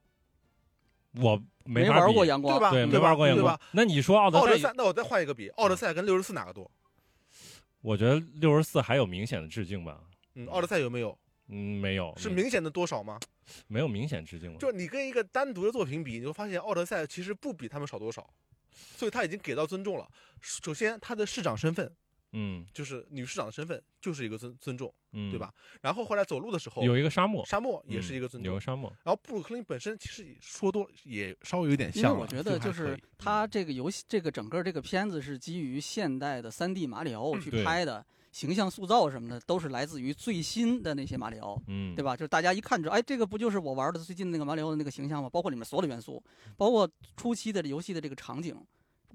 [1.22, 3.60] 我没玩过阳光，对吧对，没玩过阳光。
[3.72, 6.70] 那你说奥德赛那我再换一个比，奥德赛跟六十四哪个多？
[7.82, 10.00] 我觉得六十四还有明显的致敬吧？
[10.36, 11.18] 嗯，奥德赛有没有？
[11.50, 13.20] 嗯，没有，是明显的多少吗？
[13.68, 14.58] 没有明显致敬吧？
[14.60, 18.28] 就你跟一个单独的作品比，你会发现奥德赛其实不比他们少多少，
[18.96, 20.10] 所以他已经给到尊重了。
[20.42, 21.94] 首先，他的市长身份
[22.34, 25.40] 嗯就是女市长的身份，就是一个尊尊重，嗯，对？
[25.40, 25.54] 吧？
[25.82, 28.62] 然后后来走路的时候，有一个沙漠，沙漠也是一个尊重有个。
[28.62, 41.62] 沙漠，然后布鲁克林本身其实说多也稍微有点因为我觉得就是还可以它这个游戏，这个整个这个片子是基于现代的三 D 马里奥去拍的，形象塑造什么的都是来自于最新的那些马里奥。
[41.68, 42.16] 嗯，对吧？
[42.16, 45.30] 就是大家一看就，哎，这个不就是我玩的最近那个马里奥的那个形象吗？
[45.30, 46.22] 包括里面所有的元素，
[46.58, 48.60] 包括初期的游戏的这个场景、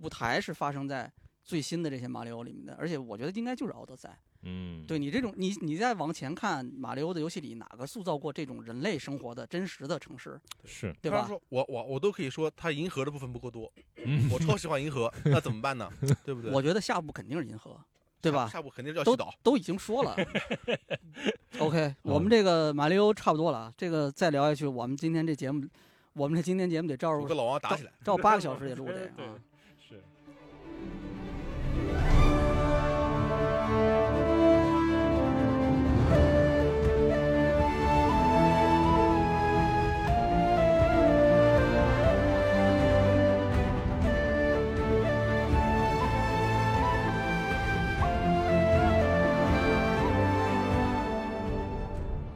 [0.00, 1.10] 舞台是发生在
[1.48, 4.18] 最新的这些马里奥里面的，而且我觉得应该就是奥德赛。
[4.42, 11.26] 嗯，对你这种，你你再往前看马里奥的游戏里，哪个塑造过这种人类生活的真实的城市，是，对吧？
[11.26, 13.72] 说我我我都可以说它银河的部分不够多，
[14.04, 15.90] 嗯，我超喜欢银河， 那怎么办呢？
[16.22, 16.52] 对不对？
[16.52, 17.80] 我觉得下部肯定是银河，
[18.20, 18.46] 对吧？
[18.46, 19.34] 下部肯定是要都洗澡。
[19.42, 20.14] 都已经说了。
[21.58, 25.66] OK，我们这个马里奥差不多了啊，这个再聊下去，我们今天这节目，
[26.12, 27.92] 我们这今天节目得照着我跟老王打起来。
[28.04, 29.26] 照八个小时也录得 对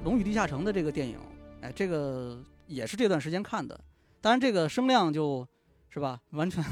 [0.04, 1.16] 龙与地下城》的这个电影，
[1.60, 3.78] 哎，这个也是这段时间看的，
[4.20, 5.46] 当然这个声量就
[5.90, 6.64] 是吧，完全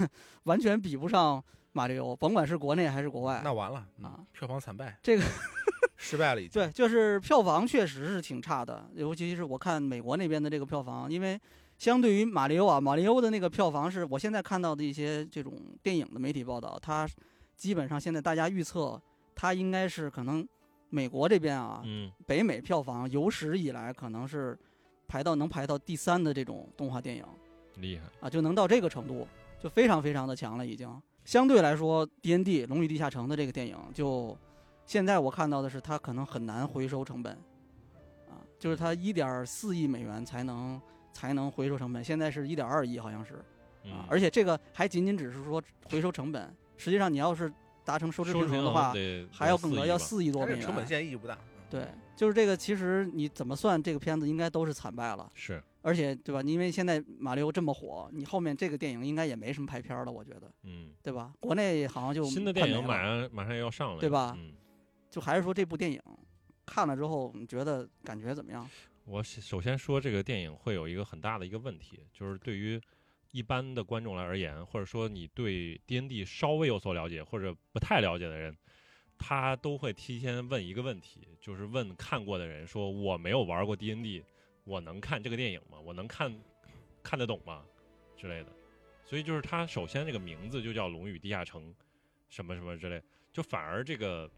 [0.45, 3.41] 完全比不上马里奥，甭管是国内还是国外。
[3.45, 5.23] 那完了啊，嗯票房惨败，这个
[5.97, 6.61] 失败了已经。
[6.61, 11.41] 对，就是票房确实是挺差的，尤其是我看美国那边的这个票房，因为
[11.79, 15.55] 相对于马里奥啊，马里奥的那个票房是我现在看到的一些这种
[15.85, 17.09] 电影的媒体报道，它
[17.57, 19.01] 基本上现在大家预测
[19.37, 20.45] 它应该是可能
[20.91, 24.59] 美国这边啊，嗯北美票房有史以来可能是
[25.09, 27.25] 排到能排到第三的这种动画电影
[27.77, 29.27] 厉害，啊，就能到这个程度，
[29.59, 31.03] 就非常非常的强了已经。
[31.25, 34.37] 相对来说，D N D《龙与地下城》的这个电影，就
[34.85, 37.33] 现在我看到的是它可能很难回收成本，
[38.29, 40.81] 啊，就是它一点四亿美元才能
[41.13, 43.45] 才能回收成本，现在是一点二亿好像是
[43.85, 47.53] 嗯啊，而且这个还仅仅只是说回收成本，实际上你要是
[47.91, 50.61] 达成收支平平衡的话，得还要更多，要四四亿多美元。
[50.61, 51.35] 成本现在意义不大。
[51.35, 51.87] 嗯对，
[52.17, 55.31] 就是这个，其实你怎么算这个片子应该都是惨败了。
[55.35, 56.43] 是而且对吧？
[56.43, 61.33] 因为现在马里奥这么火，你后面这个电影应该也没什么拍片儿了，我觉得，嗯，对吧？
[61.39, 64.53] 国内好像就新的电影马上马上要上了，对吧嗯，
[65.09, 66.03] 就还是说这部电影
[66.67, 68.69] 看了之后，你觉得感觉怎么样？
[69.05, 72.81] 我首首先说这个电影会有一个很大的一个问题，就是对于
[73.31, 78.57] 一般的观众来而言，或者说你对 D N D 稍微有所了解或者不太了解的人，
[79.19, 84.25] 他都会提前问一个问题，就是问看过的人说：“我没有玩过 D N D，
[84.65, 85.79] 我能看这个电影吗？
[85.81, 86.35] 我能看
[87.03, 87.63] 看得懂吗？”
[88.17, 88.53] 之类的。
[89.05, 91.63] 所以就是他首先这个名字就叫《龙与地下城》，
[92.29, 93.03] 什么什么之类，
[93.33, 94.31] 就反而这个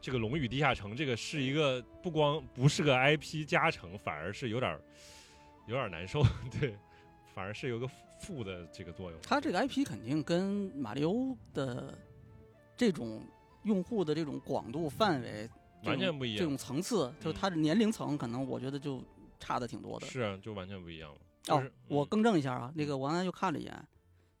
[0.00, 4.78] 这个《龙与地下城》这个是一个不光不是个 IP 加成，反而是有点
[5.66, 6.22] 有点难受，
[6.58, 6.74] 对，
[7.34, 7.88] 反而是有个
[8.20, 9.20] 负的这个作用。
[9.22, 11.98] 它这个 IP 肯定跟马里欧的
[12.76, 13.22] 这种
[13.64, 15.48] 用户的这种广度范围、
[15.84, 19.02] 完全不一样这种，层次，就是嗯它的年龄层，可能我觉得就
[19.38, 20.06] 差的挺多的。
[20.06, 21.18] 是啊，就完全不一样了。
[21.42, 23.88] 就哦我更正一下啊，那个我刚才就看了一眼，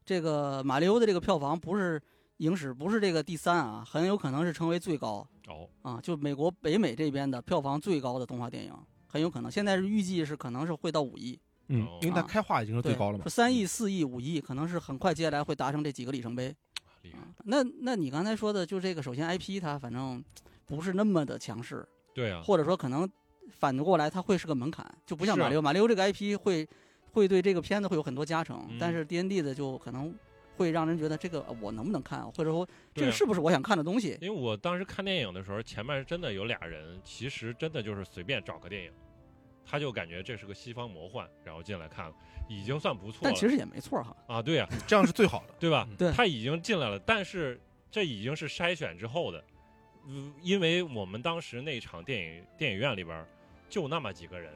[0.04, 2.00] 这个马里欧的这个票房不是
[2.38, 8.72] 影史不是这个第三啊，很有可能是成为最高哦，啊，就美国北美这边的票房最高的动画电影，
[9.06, 12.26] 很有可能现在是预计是可能是会到五亿，哦，嗯因为它啊。
[12.28, 13.24] 开化已经是最，高了嘛。
[13.24, 13.30] 是。
[13.30, 16.54] 三亿、四亿、五亿，可能是很快接下来会达成这几个里程碑。
[17.02, 20.22] 厉害，啊，那那你刚才说的，就这个，首先 IP 它反正
[20.66, 23.08] 不是那么的强势，对啊，或者说可能
[23.50, 26.66] 反过来它会是个门槛，就不像马里奥，马里奥这个 IP 会
[27.12, 30.14] 会对这个片子会有很多加成，但嗯是 D N D 的就可能
[30.56, 34.16] 会让人觉得这个呃我能不能看，或者说这个是不是我想看的东西？
[34.22, 38.90] 因为我当时看电影的时候，前面真的有俩人，其实真的就是随便找个电影，
[39.64, 42.14] 他就感觉这是个西方魔幻，然后进来看了，
[42.48, 44.16] 已经算不错了但其实也没错哈。
[44.26, 45.54] 啊，对呀、这样是最好的。
[45.60, 45.88] 对吧？
[45.98, 47.60] 对他已经进来了，但是
[47.90, 49.44] 这已经是筛选之后的，
[50.06, 53.26] 嗯因为我们当时那场电影电影院里边
[53.68, 54.52] 就那么几个人，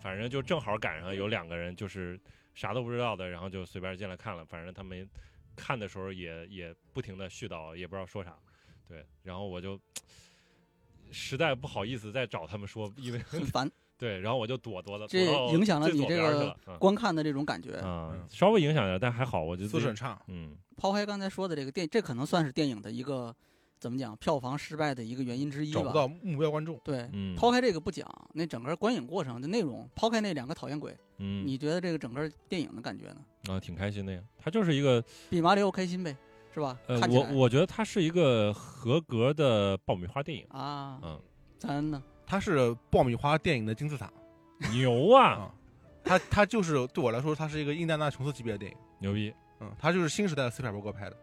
[0.00, 2.20] 反正就正好赶上有两个人就是
[2.54, 5.08] 啥都不知道的，然后就随便进来看了，反正他们
[5.56, 8.36] 看的时候也也不停的絮叨，也不知道说啥，
[8.86, 9.80] 对，然后我就
[11.10, 13.70] 实在不好意思再找他们说，因为很烦，
[14.04, 17.76] 对，然后我就躲躲了，这影响了你这个观看的这种感觉。
[17.78, 23.34] 啊嗯，稍微影响点，但还好，我觉得素质很差，嗯抛开刚才说的这个电，这可能算是电影的一个
[23.78, 25.80] 怎么讲票房失败的一个原因之一吧。
[25.80, 26.78] 找不到目标观众。
[26.84, 33.54] 对，嗯，抛开这个不讲，那整个观影过程的内容，抛开那两个讨厌鬼，嗯你觉得这个整个电影的感觉呢？
[33.54, 34.20] 啊，挺开心的呀。
[34.38, 36.14] 它就是一个，比马里奥开心呗，
[36.52, 36.78] 是吧？
[36.88, 40.44] 呃，我我觉得它是一个合格的爆米花电影。
[40.50, 41.18] 啊，嗯，
[41.58, 42.02] 咱呢？
[42.26, 44.10] 它是爆米花电影的金字塔。
[44.72, 45.54] 牛啊，啊，
[46.02, 48.76] 它它就是对我来说，它是一个印第安纳琼斯级别的电影。
[48.98, 49.34] 牛逼！
[49.60, 51.16] 嗯，它就是新时代的斯皮尔伯格拍的，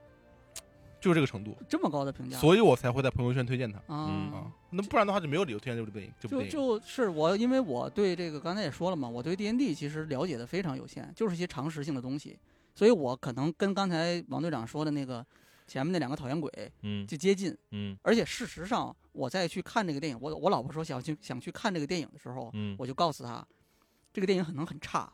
[0.99, 4.32] 就是这个程度，这么高的评价，所以我才会在朋友圈推荐它啊嗯。
[4.34, 4.52] 啊。
[4.70, 6.12] 那不然的话就没有理由推荐这部电影。
[6.20, 6.52] 这部就电影。
[6.52, 12.38] 就是我，因为我对这个刚才也说了嘛，我对 D N D 其实了解的非常有限，就是一些常识性的东西，
[12.76, 15.26] 所以我可能跟刚才王队长说的那个
[15.72, 16.51] 前面那两个讨厌鬼
[16.82, 23.47] 嗯就接近，嗯而且事实上我再去看这个电影，我我老婆说想去想去看这个电影的时候，嗯，我就告诉她，
[24.11, 25.13] 这个电影可能很差，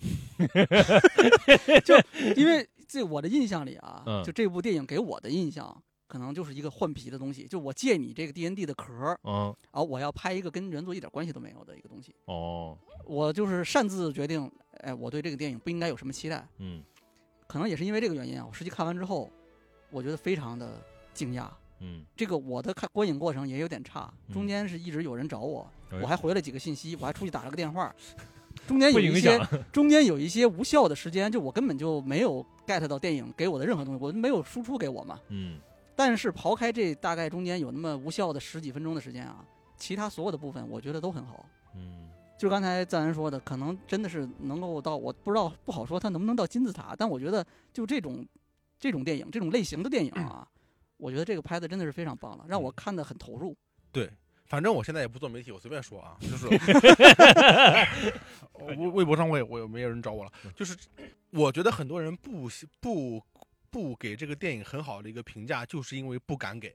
[1.84, 1.94] 就
[2.34, 5.80] 因为这我的印象里啊，嗯就这部电影给我的印象。
[6.06, 12.14] 可能就是一个换皮的东西，就我借你这个 D N D 的壳儿，嗯啊，我要拍一个跟原作一点关系都没有的一个东西。
[12.26, 14.48] 哦我就是擅自决定，
[14.80, 16.46] 哎，我对这个电影不应该有什么期待。
[16.58, 16.84] 嗯
[17.48, 19.28] 可能也是因为这个原因啊，我实际看完之后，
[19.94, 20.82] 我觉得非常的
[21.14, 21.46] 惊讶。
[21.78, 27.94] 嗯，这个我的看观影过程也有点差，中嗯间是一直有人找我，哎我还回了几个信息，我还出去打了个电话。
[28.66, 29.38] 中间有一些，
[29.72, 35.18] 中间有一些无效的时间，就我根本就没有 get 到电影给我的任何东西，我没有输出给我嘛。
[35.28, 35.58] 嗯
[35.96, 39.44] 但是刨开这大概中间有那么无效的十几分钟的时间啊，
[39.76, 41.46] 其他所有的部分我觉得都很好。
[41.76, 48.26] 嗯就刚才赞恩说的，可能真的是能够到，我不知道不好说他能不能到金字塔，但我觉得就这种
[48.78, 50.46] 这种电影，这种类型的电影啊，
[50.96, 53.56] 我觉得这个拍的真的是非常棒了，让我看的很投入。
[53.92, 54.10] 对，
[54.46, 56.46] 反正我现在也不做媒体，我随便说啊，就是
[58.76, 60.76] 微微博上我也我也没有人找我了，就是
[61.30, 62.48] 我觉得很多人不
[62.80, 63.22] 不
[63.70, 66.74] 不给这个电影很好的一个评价，就是因为不敢给。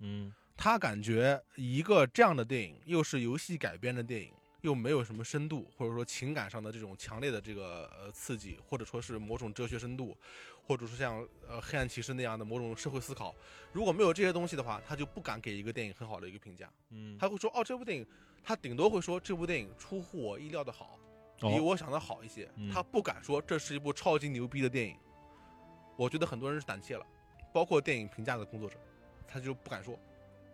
[0.00, 4.32] 嗯他感觉一个这样的电影，又是游戏改编的电影，
[4.64, 10.16] 又没有什么深度，或者说情感上的这种强烈的这个呃刺激，或者说是某种哲学深度，
[10.66, 13.34] 或者说像呃黑暗骑士那样的某种社会思考，
[13.74, 16.72] 如果没有这些东西的话，他就不敢给一个电影很好的一个评价。
[16.88, 18.06] 嗯，他会说哦，这部电影，
[18.42, 20.98] 他顶多会说这部电影出乎我意料的好，
[21.38, 22.50] 比哦我想的好一些。
[22.56, 24.96] 嗯他不敢说这是一部超级牛逼的电影。
[25.98, 27.04] 我觉得很多人是胆怯了，
[27.52, 28.78] 包括电影评价的工作者，
[29.28, 29.94] 他就不敢说。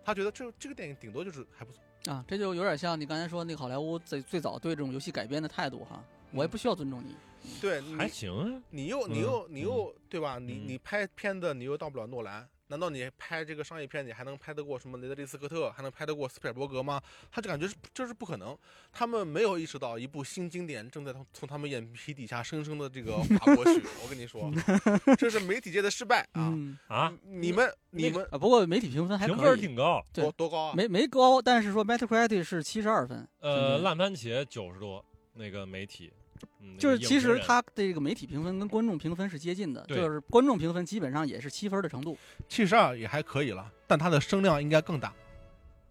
[0.04, 1.80] 他他觉得这这个电影顶多就是还不错。
[2.07, 7.14] 啊，这就有点像你刚才说那个好莱坞最最早对这种游戏改编的态度哈，我也不需要尊重你。
[7.61, 10.38] 对，还行啊，你又你嗯又你又对吧？
[10.38, 17.02] 你嗯你拍片子你又到不了诺兰，难道你拍这个商业片你还能拍得过什么雷德利·斯科特，还能拍得过斯皮尔伯格吗？
[17.30, 18.56] 他就感觉是这是不可能，
[18.92, 23.82] 他们没有意识到一部新经典正在从从他们眼皮底下生生的这个滑过去。
[24.04, 24.50] 我跟你说，
[25.18, 26.48] 这是媒体界的失败啊！
[26.54, 30.74] 嗯啊，你们你们啊，不过媒体评分还评分，挺高，多多高啊？
[30.76, 35.04] 没没高，但是说 Metacritic 是七十二分，呃，嗯烂番茄九十多，
[35.34, 36.12] 那个媒体，
[36.61, 42.16] 嗯，就是其实他它这个媒体评分跟观众评分是接近的，就是观众评分基本上也是七分的程度。
[42.49, 45.12] 七十二也还可以了，但它的声量应该更大。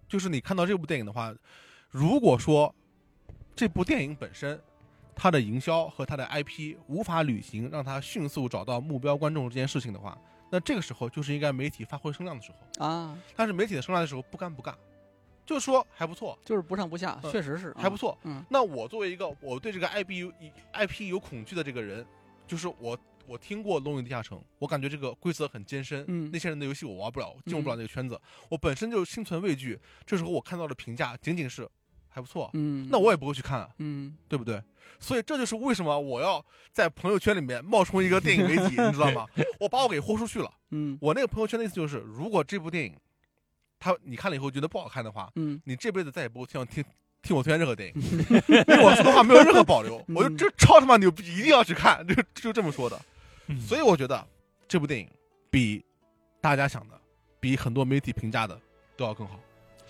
[0.08, 1.34] 就是你看到这部电影的话，
[1.89, 2.74] 如果说
[3.56, 4.60] 这部电影本身
[5.16, 10.18] 它的营销和它的 IP 无法履行让它迅速找到目标观众这件事情的话，
[10.50, 12.86] 那这个时候就是应该媒体发挥声量的时候。
[12.86, 14.74] 啊，但是媒体的声量的时候不干不尬，
[15.56, 17.97] 就说还不错，就是不上不下，嗯确实是还不。
[17.97, 18.18] 错。
[18.24, 20.32] 嗯那我作为一个我对这个 IP 有
[20.74, 22.06] IP 有恐惧的这个人，
[22.47, 28.20] 就是我我听过《龙与地下城》，我感觉这个规则很艰深，嗯那些人的游戏我玩不了，进入不了那个圈子，
[28.50, 29.80] 我本身就心存畏惧。
[30.06, 31.68] 这时候我看到的评价仅仅是
[32.08, 34.62] 还不错，嗯，那我也不会去看啊，嗯对不对？
[35.00, 39.26] 所以这就是为什么我要在朋友圈里面冒充一个电影媒体，你知道吗？
[39.60, 40.52] 我把我给豁出去了。
[40.72, 42.95] 嗯我那个朋友圈的意思就是，如果这部电影，
[43.80, 46.84] 他你看了以后觉得不好看的话，嗯你这辈子再也不会听听
[47.21, 48.01] 听我推荐任何电影，
[48.47, 52.99] 因为我说的话没有任何保留，我就这超他妈牛逼，一定要去看，就就这么说的。
[53.47, 54.27] 嗯所以我觉得
[54.67, 55.09] 这部电影
[55.49, 55.84] 比
[56.39, 56.99] 大家想的，
[57.39, 58.59] 比很多媒体评价的
[58.95, 59.39] 都要更好。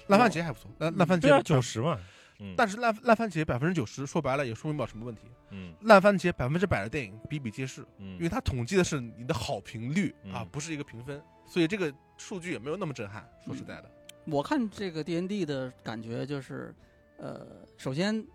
[0.08, 2.00] 烂番茄还不错，烂烂番茄九，十嘛，
[2.40, 5.24] 嗯，但是烂烂番茄百分之九十，说白了也说明不了什么问题。
[5.52, 13.28] 嗯烂番茄百分之百的电影比比皆是，因为嗯，它统计的是你的好评率啊嗯，不是一个评分，所以这个数据也没有那么震撼。
[13.44, 13.92] 说实在的，
[14.26, 16.74] 我看这个 D N D 的感觉就是，
[17.18, 18.26] 呃，首先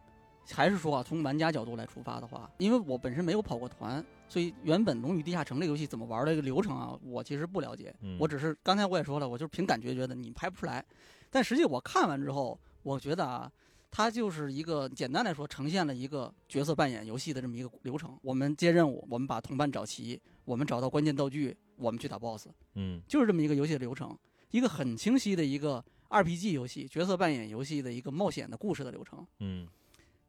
[0.51, 7.95] 还是说啊，从玩家角度来出发的话，因为我本身没有跑过团，所以原本《龙与地下城》这个游戏怎么玩的一个流程啊，我其实不了解。
[8.03, 10.85] 嗯我只是刚才我也说了，我就是凭感觉觉得你拍不出来，
[11.31, 13.51] 但实际我看完之后，我觉得啊。
[13.97, 18.19] 它就是一个简单来说，呈现了一个角色扮演游戏的这么一个流程。
[18.23, 22.49] 我们接任务，我们把同伴找齐，我们找到关键道具，我们去打 BOSS。
[22.75, 24.19] 嗯就是这么一个游戏的流程，
[24.51, 29.25] 一个很清晰的一个 RPG 游戏、角色扮演游戏的一个冒险的故事的流程。
[29.39, 29.65] 嗯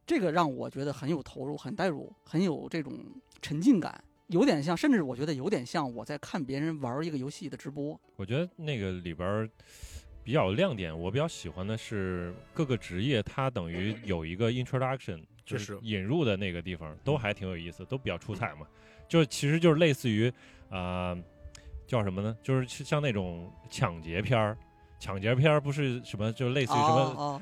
[0.06, 3.00] 这个让我觉得很有投入、很代入、很有这种
[3.42, 8.00] 沉浸感，有点像，甚至我觉得有点像我在看别人玩一个游戏的直播。
[8.16, 9.50] 我觉得那个里边儿
[10.26, 18.66] 比较有亮点，我比较喜欢的是各个职业，它等于有一个 introduction，就是引入的那个地方，都还挺有意思，都比较出彩嘛。
[19.08, 20.28] 就其实就是类似于
[20.70, 21.18] 啊、呃
[21.86, 22.36] 叫什么呢？
[22.42, 24.58] 就是像那种抢劫片儿。
[24.98, 27.42] 抢劫片儿不是什么，就类似于什么，哦，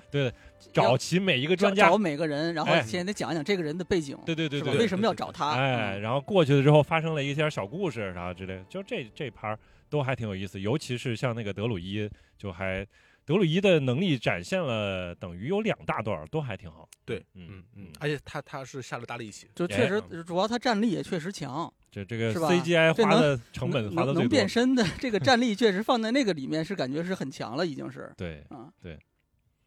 [0.73, 5.51] 找齐每一个专家找，每个人，然后哎先得讲一讲这个人的背景，对对对对，为什么要找他？
[5.51, 9.57] 哎，嗯然后过去了之后发生了一些小故事啥之类的，就这这盘儿
[9.93, 12.83] 都还挺有意思，尤其是像那个德鲁伊，就还
[13.25, 16.89] 德鲁伊的能力展现了，等于有两大段儿都还挺好。
[17.05, 28.11] 对，嗯嗯嗯，而且他他是下了大力气，就确实哎，主要他战力也确实强，这这个是吧？CGI 花的成本能花的能能变，身的这个战力确实放在那个里面是感觉是很强了，已经是。
[28.17, 28.73] 对，啊，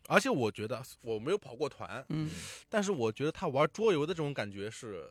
[0.08, 2.28] 而且我觉得我没有跑过团，嗯。
[2.68, 5.08] 但是我觉得他玩桌游的这种感觉是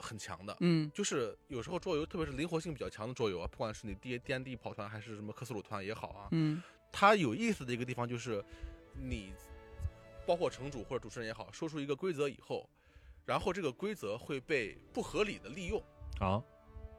[0.00, 0.56] 很强的。
[0.60, 8.44] 嗯就是有时候桌游，特别是灵活性比较强的桌游啊，不管是你 D D N D 跑团还是什么克苏鲁团也好啊，嗯它有意思的一个地方就是，
[8.94, 9.32] 你
[10.26, 12.68] 包括城主或者主持人也好，说出一个规则以后，
[13.24, 15.80] 然后这个规则会被不合理的利用，
[16.18, 16.42] 啊，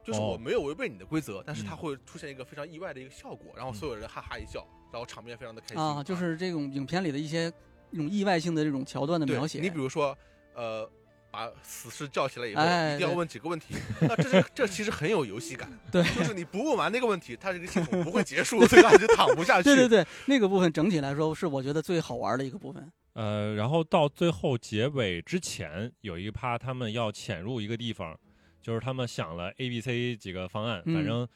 [0.02, 7.52] 就是哦我没有违背你的规则，但是它嗯会出现一个非常意外的一个效果，然后所有人哈哈一笑，然后场面非常的开心啊，就是这种影片里的一些
[7.90, 9.60] 一种意外性的这种桥段的描写。
[9.60, 10.16] 你比如说，
[10.54, 10.90] 呃。
[11.32, 13.74] 把死士叫起来以后，哎一定要问几个问题。
[14.02, 19.64] 那这是这其实很有游戏感， 对就是你不问完那个问题，它这个系统不会结束，所以它就躺不下去。
[19.64, 22.92] 对对对，那个部分整体来说是我觉得最好玩的一个部分。
[23.14, 28.16] 呃，然后到最后结尾之前有一趴，他们要潜入一个地方，
[28.60, 31.26] 就是他们想了 A、B、C 几个方案，嗯反正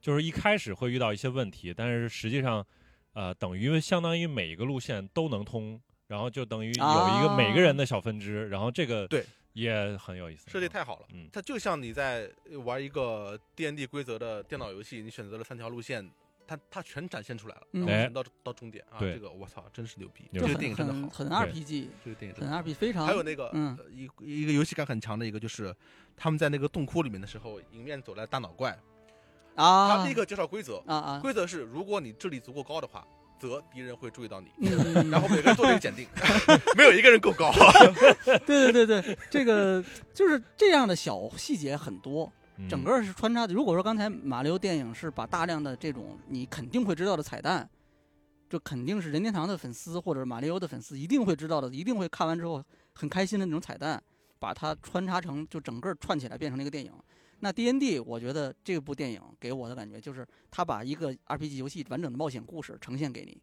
[0.00, 2.64] 就是一开始会遇到一些问题，但是实际上，
[3.14, 9.24] 呃，等于相当于每一个路线都能通，然后就等于有一个啊每个人的小分支，然后这个对
[9.54, 11.28] 也很有意思，设计太好了，嗯。
[11.32, 12.30] 它就像你在
[12.64, 16.08] 玩一个 D N D 规则的电脑游戏，你选择了三条路线，
[16.46, 17.86] 它它全展现出来了，嗯。
[17.86, 18.98] 然后全到到终点啊！
[19.00, 20.28] 这个我操，真是牛逼！
[20.32, 22.62] 这个电影真的好，很很对 RPG，这个电影很真的好。
[22.62, 23.76] RPG，非常还有那个，嗯。
[23.78, 24.10] 呃一
[24.42, 25.74] 一个游戏感很强的一个，就是
[26.16, 28.76] 他们在那个洞窟里面的时候，迎面走来大脑怪，
[29.54, 29.96] 啊。
[29.98, 31.20] 他立刻介绍规则，啊啊。
[31.20, 33.06] 规则是如果你智力足够高的话，
[33.38, 34.48] 则敌人会注意到你。
[34.58, 36.06] 嗯，然后每个人做这个检定，
[36.76, 37.52] 没有一个人够高。
[38.46, 43.52] 对对对对，这个就是这样的小细节很多，嗯整个是穿插的。
[43.52, 47.68] 如果说刚才马里奥电影是把大量的这种你肯定会知道的彩蛋，
[48.48, 52.62] 这肯定是任天堂的粉丝或者马里奥的粉丝一定会知道的，一定会看完之后
[52.92, 54.02] 很开心的那种彩蛋，
[54.38, 56.92] 把它穿插成就整个串起来变成了一个电影。
[57.40, 63.40] 那 D N D，我觉得这部电影给我的感觉就是，他把一个 R P G 游戏完整的冒险故事呈现给你，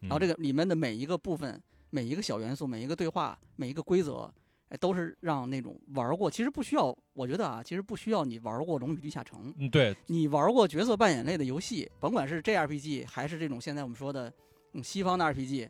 [0.00, 1.60] 然后这个个里面的每一个部分、
[1.90, 4.32] 每一个小元素、每一个对话、每一个规则，
[4.68, 9.94] 哎，都是让那种玩过，其实不需要，我觉得啊，其实不需要你玩过《龙与地下城》，嗯对。
[10.06, 14.32] 你玩过角色扮演类的游戏，甭管是 JRPG 还是这种现在我们说的
[14.72, 15.68] 嗯西方的 RPG，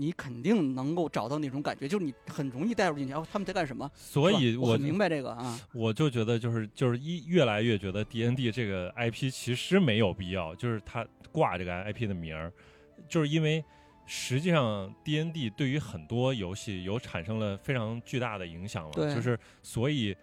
[0.00, 3.90] 你肯定能够找到那种感觉，就是你很容易带入进去，哦，他们在干什么？
[3.96, 12.52] 所以我明白这个啊，我就觉得就是就是一越来越觉得 D N D 这个 I P 其实没有必要，就是它挂这个 I P 的名儿，
[13.08, 13.64] 就是因为
[14.06, 20.16] 实际上 D N D 对于很多游戏有产生了非常巨大的影响了，就是所以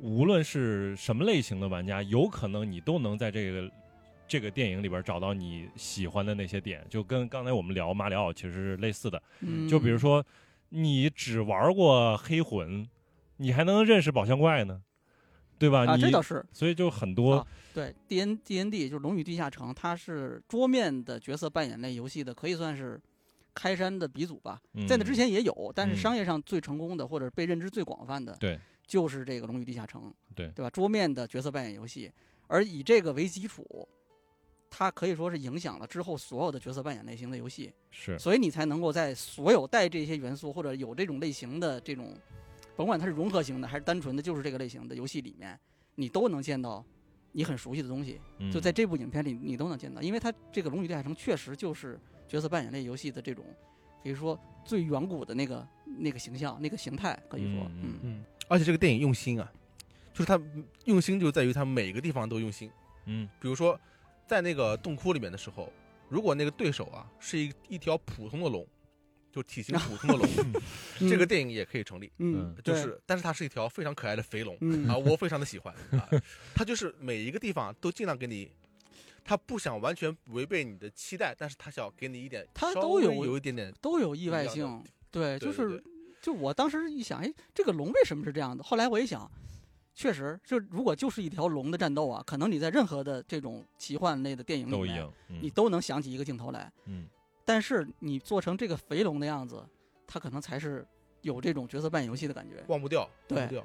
[0.00, 3.70] 无论是什么类型的玩家，有可能你都能在这个。
[4.28, 9.20] 这个电影里边找到你喜欢的那些点，就跟刚才我们聊马里奥其实是类似的。
[9.40, 10.24] 嗯，就比如说，
[10.68, 12.86] 你只玩过黑魂，
[13.38, 14.82] 你还能认识宝箱怪呢，
[15.58, 15.86] 对吧？
[15.86, 16.44] 啊，你这倒是。
[16.52, 23.00] 所以就很多啊对，D N D N D 就是《龙与地下城》，它是桌面的角色扮演类游戏的，可以算是
[23.54, 24.60] 开山的鼻祖吧。
[24.86, 30.02] 在那之嗯前也有，但是嗯商业上最成功的或者被认知最广泛的，对，就是这个《龙与地下城》，
[30.34, 30.70] 对对吧？
[30.70, 32.10] 桌面的角色扮演游戏，
[32.48, 33.88] 而以这个为基础，
[34.70, 38.18] 它可以说是影响了之后所有的角色扮演类型的游戏，是。
[38.18, 42.14] 所以你才能够在所有带这些元素或者有这种类型的这种，
[42.76, 45.58] 甭管它是融合型的还是单纯的就是这个类型的游戏里面，
[45.94, 46.84] 你都能见到
[47.32, 48.20] 你很熟悉的东西。
[48.38, 51.98] 嗯就在这部影片里，你都能见到，因为它这个《龙与地下城》确实就是
[52.28, 53.44] 角色扮演类游戏的这种，
[54.02, 57.82] 可以说最远古的那个那个形象、那个形态，可以说，嗯。
[57.82, 57.98] 嗯。
[58.02, 59.50] 嗯，而且这个电影用心啊，
[60.12, 60.40] 就是它
[60.84, 62.70] 用心就在于它每个地方都用心。
[63.06, 63.28] 嗯。
[63.40, 63.78] 比如说，
[64.28, 65.72] 在那个洞窟里面的时候，
[66.08, 68.64] 如果那个对手啊是一一条普通的龙，
[69.32, 70.52] 就体型普通的龙，
[71.08, 72.12] 这个电影也可以成立。
[72.18, 74.56] 嗯，就是，但是它是一条非常可爱的肥龙。
[74.60, 74.86] 嗯。
[74.86, 75.74] 啊，我非常的喜欢。
[75.92, 76.08] 啊。
[76.54, 78.50] 它就是每一个地方都尽量给你，
[79.24, 85.82] 他不想完全违背你的期待，但是他想给你一点，稍微它都有有一点点都有意外性，对，对对就是
[86.20, 88.62] 就我当时一想，哎，这个龙为什么是这样的？
[88.62, 89.30] 后来我一想，
[89.98, 96.72] 确实，就如果就是一条龙的战斗啊，可能你在任何的这种奇幻类的电影里面，都，嗯你都能想起一个镜头来。
[96.84, 97.08] 嗯
[97.44, 99.60] 但是你做成这个肥龙的样子，
[100.06, 100.86] 它可能才是
[101.22, 103.64] 有这种角色扮演游戏的感觉忘不掉，对忘不掉。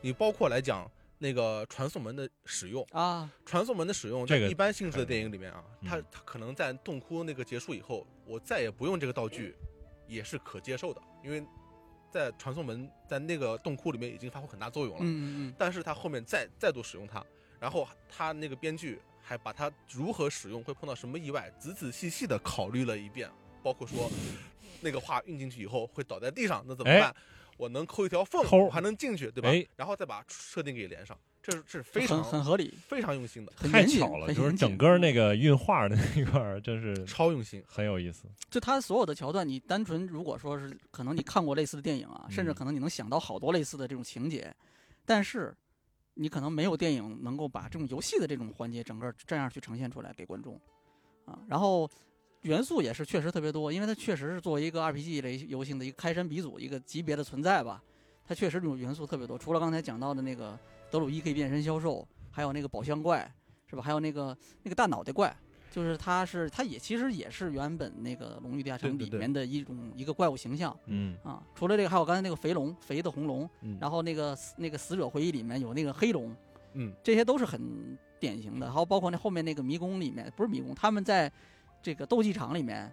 [0.00, 3.30] 你包括来讲那个传送门的使用，啊。
[3.46, 9.54] 传送门的使用，这个在一般性质的电影里面啊，嗯它它可能在洞窟那个结束以后，我再也不用这个道具，
[10.08, 11.46] 也是可接受的，因为
[12.10, 15.00] 在传送门在那个洞窟里面已经发挥很大作用了。
[15.02, 17.24] 嗯嗯但是他后面再再度使用它，
[17.60, 23.30] 然后他那个编剧还把它如何使用，会碰到什么意外，仔仔细细的考虑了一遍，
[23.62, 24.10] 包括说
[24.80, 27.14] 那个画运进去以后会倒在地上，那怎么哎办？
[27.56, 29.48] 我能抠一条缝，我还能进去，对吧？
[29.50, 37.62] 哎然后再把设定给连上，这是这是嗯，非常很很合理，非常用心的，太很严谨巧了，就是很严谨整个那个运画的那一块儿，真是超用心。
[37.66, 38.24] 很有意思。
[38.50, 44.54] 就它所有的桥段，你单纯如果说是可能你看过类似的电影啊，甚至嗯可能你能想到好多类似的这种情节，
[45.06, 45.54] 但是
[46.14, 50.60] 你可能没有电影能够把这种游戏的这种环节整个这样去呈现出来给观众
[51.24, 51.38] 啊。
[51.46, 51.88] 然后
[52.42, 57.82] 元素也是确实特别多，因为它确实是作为一个 RPG 类游戏的一个开山鼻祖一个级别的存在吧，
[58.26, 59.38] 它确实这种元素特别多。
[59.38, 60.58] 除了刚才讲到的那个
[60.90, 63.30] 德鲁伊可以变身销售，还有那个宝箱怪
[63.66, 63.82] 是吧？
[63.82, 65.34] 还有那个那个大脑袋怪。
[65.70, 71.42] 就是它是，它也其实也是原本那个《龙与地下城里面的一种一个怪物形象嗯啊。
[71.54, 76.34] 除了这个，还有刚才那个肥龙，肥的红龙，嗯然后那个死那个死者回忆里面有那个黑龙，
[76.72, 78.72] 嗯，这些都是很典型的。
[78.72, 81.30] 还有包括那后面那个迷宫里面，不是迷宫，他们在
[81.82, 82.90] 这个斗技场里面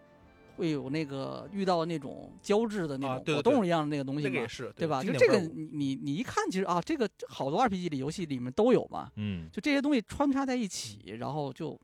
[0.56, 5.04] 会有那个遇到那种胶质的那种果冻一样的那个东西嘛，那个也是对吧？
[5.04, 11.80] 就这个你你你一看，其实啊，这个好多 RPG 里游戏里面都有嘛，嗯就这些东西穿插在一起，然后就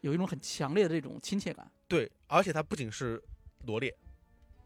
[0.00, 1.70] 有一种很强烈的这种亲切感。
[1.88, 3.22] 对，而且它不仅是
[3.64, 3.94] 罗列，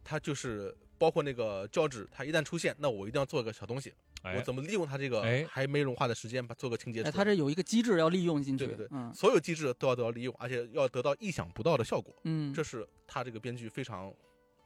[0.03, 14.13] 它就是包括那个胶质，它一旦出现，那我一定要做一个小东西，我哎怎么利用它这个哎还没融化的时间，把做个清洁哎，它这有一个机制要利用进去，对对对嗯所有机制都要得到利用，而且要得到意想不到的效果，嗯，这是他这个编剧非常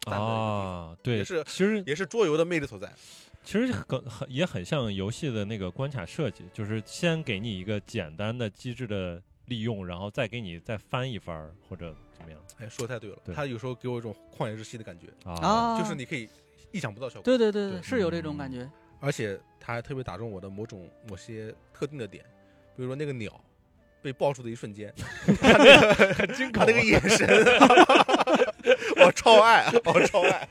[0.03, 2.93] 赞的一个地方，啊，对，也是其实也是桌游的魅力所在。
[3.45, 15.35] 其实很很也很像游戏的那个关卡设计，就是先给你一个简单的机制的利用，然后再给你再翻一番或者怎么样哎，说太对了，对他有时候给我一种旷野之息的感觉，啊？
[15.43, 16.27] 啊，就是你可以
[16.73, 18.67] 意想不到效果，对对对对是有这种感觉。
[19.01, 22.25] 而且他还特别打中我的某种某些特定的点，
[22.77, 23.43] 比如说那个鸟
[24.03, 24.93] 被抱住的一瞬间，
[25.41, 27.29] 他那个 很惊他那个眼神，
[29.05, 30.49] 我超爱，我超爱。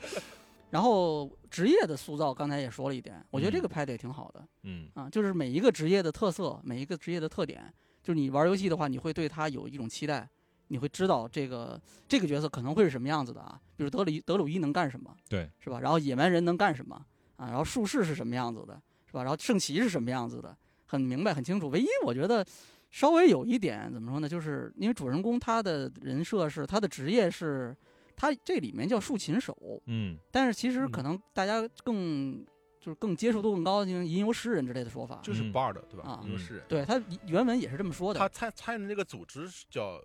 [0.70, 7.72] 然后职业的塑造，刚才也说了一点，我觉得这嗯个拍的也挺好的嗯啊，就是每一个职业的特色，每一个职业的特点，
[8.02, 10.28] 就是你玩游戏的话，你会对他有一种期待，
[10.66, 15.78] 你会知道这个这个角色可能会是什么样子的啊，比如德鲁伊德鲁伊能干什么，对，是吧？
[15.78, 17.00] 然后野蛮人能干什么
[17.36, 17.46] 啊？
[17.46, 19.22] 然后术士是什么样子的，是吧？
[19.22, 20.56] 然后圣骑是什么样子的，
[20.86, 21.68] 很明白很清楚。
[21.68, 22.44] 唯一我觉得
[22.90, 27.76] 稍微有一点怎么说呢，就是因为主人公他的人设是他的职业是，
[28.16, 29.56] 他这里面叫竖琴手，
[29.86, 32.44] 嗯但是其实嗯可能大家更
[32.80, 35.20] 就是更接受度更高，就是吟游诗人之类的说法。
[35.22, 36.20] 就是嗯 bard 对吧啊？
[36.22, 38.20] 你说是人，对他原文也是这么说的。
[38.20, 40.00] 他参参与的那个组织是叫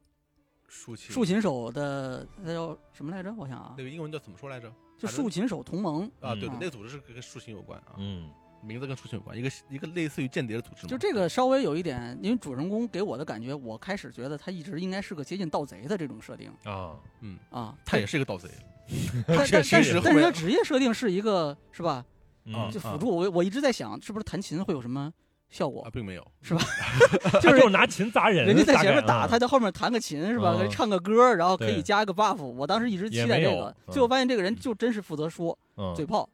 [0.68, 3.34] 竖琴，竖琴手的那叫什么来着？
[3.38, 4.74] 我想啊那，个英文叫怎么说来着？
[5.00, 8.30] 就竖琴手同盟，啊，对那个组织是跟竖琴有关啊，嗯
[8.62, 10.86] 名字跟竖琴有关，一个一个类似于间谍的组织。
[10.86, 17.74] 就这个稍微有一点，因为主人公给我的感觉，我开始觉得他一直应该是个接近盗贼的这种设定啊，嗯啊。
[17.86, 18.50] 他也是一个盗贼
[19.26, 22.06] 但但但是但是他职业设定是一个是吧？
[22.46, 25.14] 嗯就辅助我我一直在想，是不是弹琴会有什么
[25.50, 25.90] 效啊果，？
[25.92, 26.26] 并没有。
[26.42, 26.62] 是吧
[27.42, 30.56] 就是是拿琴砸人，人家在前面打，啊他在后面弹个琴是吧？
[30.60, 32.42] 嗯唱个歌，然后可以加一个 buff。
[32.42, 36.28] 我当时一直期待这个，嗯最后发现这个人就真是负责说嗯嘴炮，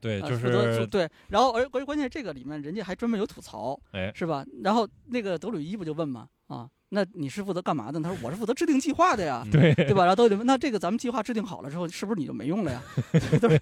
[0.00, 1.08] 对，啊就负责是对。
[1.28, 4.44] 然后而关关键这个里面人家还专门有吐槽，哎是吧？
[4.62, 8.00] 然后那个德鲁伊不就问嘛啊，那你是负责干嘛的？
[8.00, 9.46] 他说我是负责制定计划的呀。
[9.50, 10.02] 对对吧？
[10.02, 12.82] 然后都得问，那这个咱们计划制定好了之后，是不是你就没用了呀？
[13.40, 13.60] 都是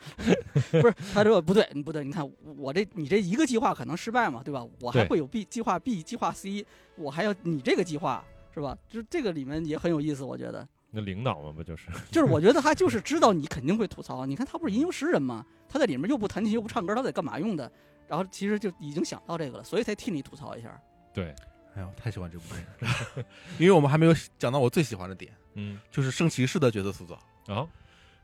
[0.80, 0.94] 不是？
[1.12, 4.66] 他说不对，不对，你看我这你这一个计划可能失败嘛，对吧？
[4.80, 6.64] 我还会有 B 计划 B 计划 C，
[6.96, 8.76] 我还要你这个计划是吧？
[8.88, 15.44] 就这个里面也很有意思，我觉得，那领导嘛，不就是就是我觉得他就是知道你肯定会吐槽，你看他不是吟游诗人吗？
[15.68, 17.70] 他在里面又不弹琴又不唱歌，他得干嘛用的？
[18.08, 20.80] 然后其实就已经想到这个了，所以才替你吐槽一下。
[21.12, 21.34] 对，
[21.78, 23.24] 哎呦，太喜欢这部电影了，
[23.56, 25.78] 因为我们还没有讲到我最喜欢的点，嗯。
[25.92, 27.14] 就是圣骑士的角色塑造。
[27.54, 27.64] 啊，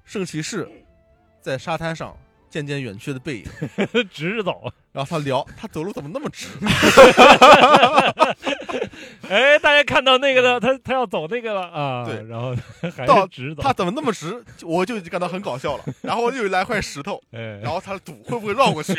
[0.04, 0.68] 圣骑士
[1.40, 2.16] 在沙滩上
[2.50, 3.44] 渐渐远去的背影，
[4.10, 6.48] 直着走，然后他聊他走路怎么那么直，
[9.28, 11.62] 哎，大家看到那个的，他他要走那个了。
[11.68, 12.22] 啊，对。
[12.26, 12.56] 然后
[12.96, 15.84] 还到直走，他怎么那么直，我就已经感到很搞笑了。
[16.02, 18.92] 然后又来块石头，哎，然后他赌会不会绕过去，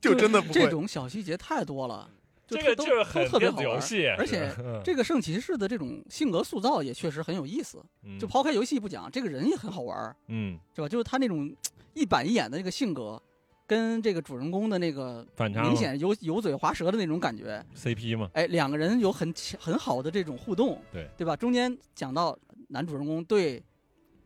[0.00, 0.60] 就真的不会。
[0.60, 3.80] 这种小细节太多了，就这个都都特别好玩。
[3.80, 4.50] 戏，而且
[4.84, 7.84] 这个圣骑士的这种性格塑造也确实很有意思。
[8.04, 10.88] 嗯就抛开游戏不讲，这个人也很好玩儿，嗯是吧？
[10.88, 11.54] 就是他那种
[11.94, 13.20] 一板一眼的那个性格，
[13.66, 21.34] 跟这个主人公的那个反差明显油油嘴滑舌的那种感觉，CP 嘛，哎，两个人有很很好的这种互动，对对吧？
[21.34, 22.38] 中间讲到
[22.68, 23.62] 男主人公对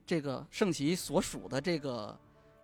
[0.04, 2.18] 这个圣骑所属的这个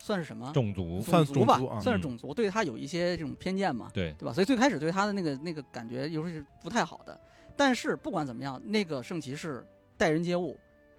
[0.06, 4.32] 算是什么种族算种族算是种族，对他有一些这种偏见嘛，对，对吧？
[4.32, 7.20] 所以最开始对他的那个那个感觉有时候是不太好的，
[7.56, 10.56] 但是不管怎么样，那个圣骑士待人接物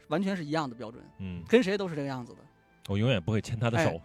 [0.09, 2.39] 完全是一样的标准，嗯，跟谁都是这个样子的。
[2.89, 4.01] 我永远不会牵他的哎手，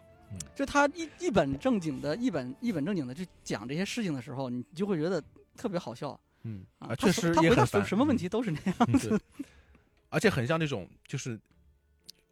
[0.54, 5.20] 就他一一本正经的、一本一本正经的去讲这些事情的时候，你就会觉得
[5.56, 6.94] 特别好笑嗯啊。
[6.94, 7.64] 确实他回答。
[7.64, 9.08] 什什么问题都是那样子。
[9.08, 9.18] 对，
[10.10, 11.36] 而且很像那种就是。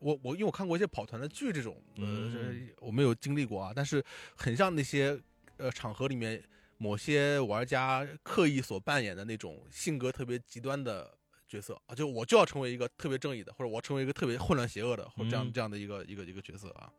[0.01, 5.17] 我我因为我看过一些跑团的剧，这种呃，我没有经历过啊，但是很像那些
[5.59, 6.43] 呃场合里面
[6.79, 11.13] 某些玩家刻意所扮演的那种性格特别极端的
[11.47, 16.91] 角色啊，就我就要成为一个特别正义的，或者我成为一个特别混乱邪恶的，或者这样、嗯这样的一个一个一个角色啊。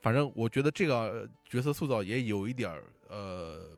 [0.00, 3.76] 反正我觉得这个呃角色塑造也有一点儿呃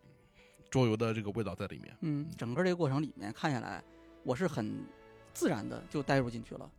[0.71, 1.97] 桌游的这个味道在里面。
[2.01, 3.83] 嗯，整个这个过程里面看下来，
[4.23, 4.85] 我是很
[5.33, 6.71] 自然的就带入进去了，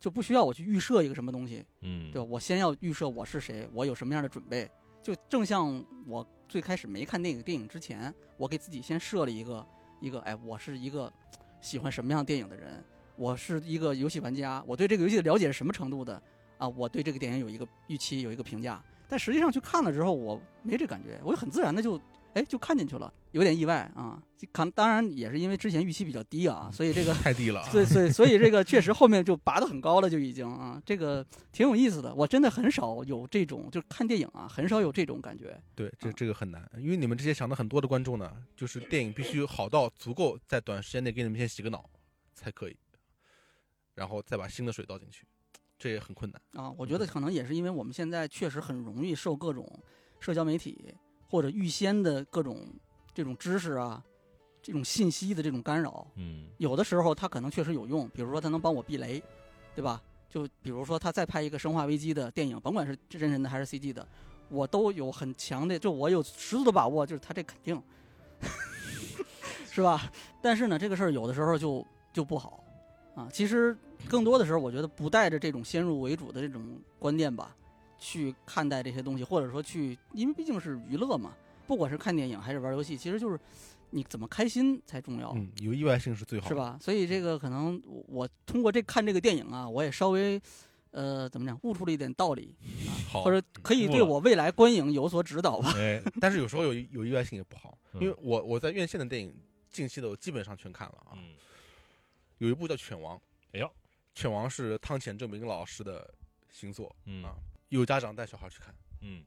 [0.00, 2.26] 就不需要我去预设一个什么东西，嗯，对吧？
[2.28, 4.68] 我先要预设我是谁，我有什么样的准备。
[5.02, 9.66] 就正像我最开始没看那个电影之前，我给自己先设了一个
[10.00, 11.12] 一个，哎，我是一个
[11.60, 12.82] 喜欢什么样电影的人，
[13.16, 16.20] 我是一个游戏玩家，我对这个游戏的了解是什么程度的
[16.58, 16.66] 啊？
[16.68, 18.82] 我对这个电影有一个预期，有一个评价。
[19.08, 22.00] 但实际上去看了之后，我没这感觉，我就很自然的就
[22.34, 24.22] 哎就看进去了，有点意外啊。
[24.52, 31.22] 可能当然也是因为之前预期比较低啊，所以这个太低了啊，所以所以所以这个确实后面就拔得很高了，就已经啊，这个
[31.52, 32.14] 挺有意思的。
[32.14, 35.60] 我真的很少有这种，就看电影啊，很少有这种感觉。
[35.74, 41.84] 对，这啊这个很难，因为你们这些想的很多的观众呢，就是电影必须好到足够在短时间内给你们先洗个脑
[42.32, 42.76] 才可以，
[43.94, 45.26] 然后再把新的水倒进去，
[45.78, 46.64] 这也很困难。
[46.64, 49.68] 啊，我觉得可能也是因为我们现在确实很容易受各种
[50.18, 50.94] 社交媒体
[51.30, 52.66] 或者预先的各种
[53.14, 54.02] 这种知识啊，
[54.60, 59.22] 这种信息的这种干扰，嗯有的时候它可能确实有用，比如说它能帮我避雷，
[59.74, 60.02] 对吧？
[60.28, 64.06] 就比如说他再拍一个《生化危机》的电影，甭管是真人的还是 CG 的，
[64.48, 67.82] 我都有很强的，就我有十足的把握，就是他这肯定，
[69.72, 70.08] 是吧？
[70.40, 72.62] 但是呢，这个事儿有的时候就就不好
[73.16, 73.28] 啊。
[73.32, 73.76] 其实
[74.08, 77.56] 更多的时候，我觉得不带着这种先入为主的这种观念吧，
[78.00, 81.36] 去看待这些东西，或者说去，因为毕竟是娱乐嘛，
[81.66, 83.38] 不管是看电影还是玩游戏，其实就是
[83.90, 85.32] 你怎么开心才重要。
[85.36, 86.54] 嗯，有意外性是最好的，是？
[86.54, 86.78] 吧？
[86.80, 90.40] 所以这个可能我我通过这看这个电影啊，我也稍微
[90.92, 92.56] 呃怎么讲悟出了一点道理，
[93.08, 95.72] 好，或者可以对我未来观影有所指导吧。
[95.76, 99.34] 哎，但是有时候有有意外性也不好，嗯因为我我在院线的电影
[99.70, 101.34] 近期的我基本上全看了啊，嗯，
[102.38, 103.16] 有一部叫《犬王》，
[103.52, 103.66] 哎呦，
[104.14, 106.12] 《犬王》是汤浅正明老师的
[106.50, 107.34] 新作，嗯啊
[107.70, 109.24] 有家长带小孩去看，嗯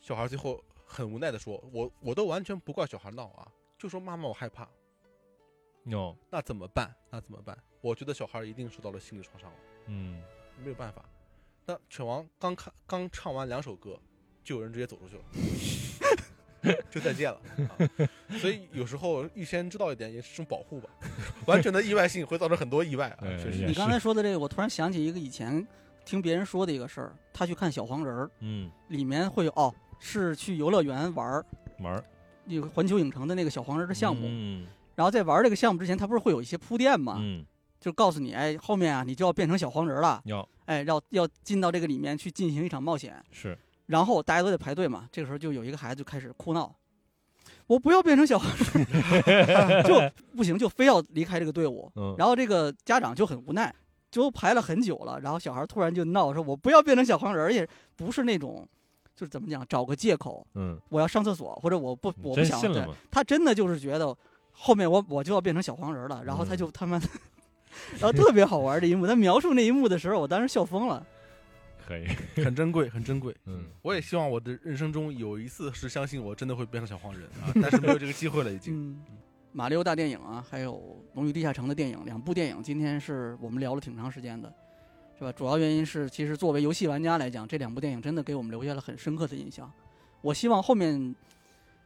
[0.00, 3.48] 小孩最后很无奈的说：“我我都完全不怪小孩闹啊，
[3.78, 4.68] 就说妈妈我害怕，
[5.84, 6.94] 哟，那怎么办？
[7.10, 7.56] 那怎么办？
[7.80, 9.56] 我觉得小孩一定受到了心理创伤了，
[9.86, 10.22] 嗯
[10.62, 11.04] 没有办法。
[11.66, 14.00] 那犬王刚看刚唱完两首歌，
[14.42, 17.76] 就有人直接走出去了， 就再见了、啊。
[18.38, 20.88] 所以有时候预先知道一点也是种保护吧。
[21.46, 25.66] 完全的意外性会造成很多意外啊，哎确实你刚才说的这个，我突然想起一个以前
[26.08, 31.44] 听别人说的一个事儿，他去看小黄人儿，嗯，里面会有哦是去游乐园玩儿
[31.80, 32.02] 玩儿
[32.44, 37.44] 那个环球影城的那个小黄人儿的项目，嗯然后在玩这个项目之前，他不是会有一些铺垫嘛，嗯，
[37.78, 43.22] 就告诉你，哎，后面啊你就要变成小黄人儿了，要哎，要要进到这个里面去进行一场冒险。
[43.30, 46.74] 是然后大家都得排队嘛，这个时候就有一个孩子就开始哭闹，
[47.66, 50.00] 我不要变成小黄人， 就
[50.34, 51.92] 不行，就非要离开这个队伍。
[51.96, 53.74] 嗯，然后这个家长就很无奈，
[54.10, 58.66] 就排了很久了，然后小孩突然就闹说：“我不要变成小黄人，而且不是那种，
[59.14, 62.60] 就是怎么讲，找个借口，嗯，我要上厕所，或者我不我不想。”
[63.10, 64.16] 他真的就是觉得
[64.52, 66.98] 后面我我就要变成小黄人了，然后他嗯就 他妈，
[67.98, 69.06] 然后特别好玩的一幕。
[69.06, 71.06] 他描述那一幕的时候，我当时笑疯了。
[71.86, 72.06] 可以，
[72.44, 73.34] 很珍贵，很珍贵。
[73.46, 78.74] 嗯，我也希望我的人生中有一次是相信我真的会变成小黄人啊，但是没有这个机会了，已经。
[78.74, 79.00] 嗯，
[79.58, 80.74] 马里奥大电影啊，还有
[81.16, 84.54] 《龙与地下城》的电影，两部电影，今天是我们聊了挺长时间的，
[85.18, 85.32] 是吧？
[85.32, 89.68] 主要原因是，其实作为游戏玩家来讲，这两部电影真的给我们留下了很深刻的印象。
[90.20, 91.12] 我希望后面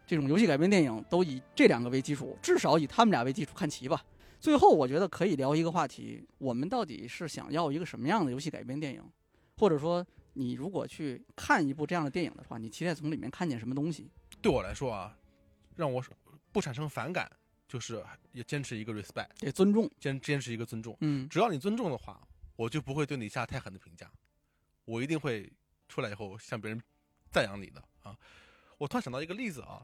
[0.07, 4.05] 这种游戏改编电影都以这两个为基础，至少以他们俩为基础看齐吧。
[4.39, 9.03] 最后，我觉得可以聊一个话题：我们到底是想要一个什么样的游戏改编电影？
[9.57, 14.11] 或者说，你如果去看一部这样的电影的话，你期待从里面看见什么东西？
[14.43, 15.17] 对我来说啊，
[15.75, 16.05] 让我
[16.53, 17.27] 不产生反感，
[17.73, 19.91] 就是也坚持一个 respect，得尊重。
[19.99, 20.95] 坚坚持一个尊重。
[21.01, 22.21] 嗯只要你尊重的话，
[22.55, 24.11] 我就不会对你下太狠的评价，
[24.85, 25.51] 我一定会
[25.89, 26.79] 出来以后向别人
[27.31, 28.15] 赞扬你的啊。
[28.77, 29.81] 我突然想到一个例子啊，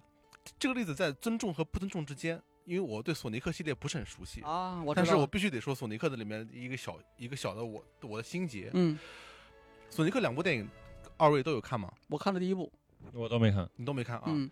[0.59, 8.71] 这个例子在尊重和不尊重之间，因为我对索尼克系列不是很熟悉，啊，我但是我必须得说索尼克的里面一个小一个小的我我的心结。
[8.75, 8.99] 嗯，
[9.89, 10.69] 索尼克两部电影，
[11.17, 11.91] 二位都有看吗？
[12.09, 12.71] 我看了第一部，
[13.15, 14.25] 我都没看，你都没看啊？
[14.27, 14.51] 嗯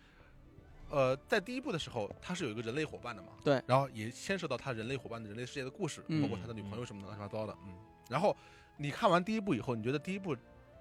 [0.88, 7.74] 呃，在第一部的时候，他是有一个人类伙伴的嘛，对然后也牵涉到他人类伙伴的人类世界的故事，嗯包括他的女朋友什么的乱七八糟的，嗯。
[8.08, 8.36] 然后
[8.76, 10.36] 你看完第一部以后，你觉得第一部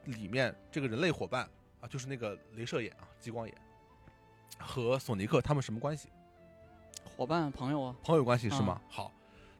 [0.05, 1.49] 里面这个人类伙伴
[1.81, 3.55] 啊，就是那个镭射眼啊、激光眼，
[4.59, 6.09] 和索尼克他们什么关系？
[7.17, 8.79] 伙伴朋友啊，朋友关系是吗？
[8.89, 9.11] 好，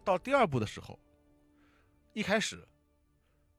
[0.04, 1.00] 到第二部的时候，
[2.14, 2.64] 一开始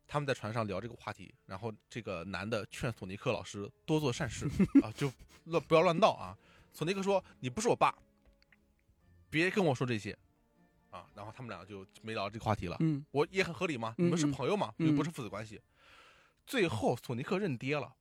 [0.07, 4.47] 他们在船上聊这个话题，然后这个男的劝索尼克老师多做善事
[4.85, 5.11] 啊，就
[5.45, 6.37] 乱不要乱闹啊。
[6.77, 7.93] 索尼克说：“你不是我爸，
[9.31, 10.17] 别跟我说这些
[10.91, 12.77] 啊。”然后他们俩就没聊这个话题了。
[12.81, 15.61] 嗯我也很合理嘛，嗯你们是嗯朋友嘛，嗯又不是父子关系。
[16.47, 17.93] 最后索尼克认爹了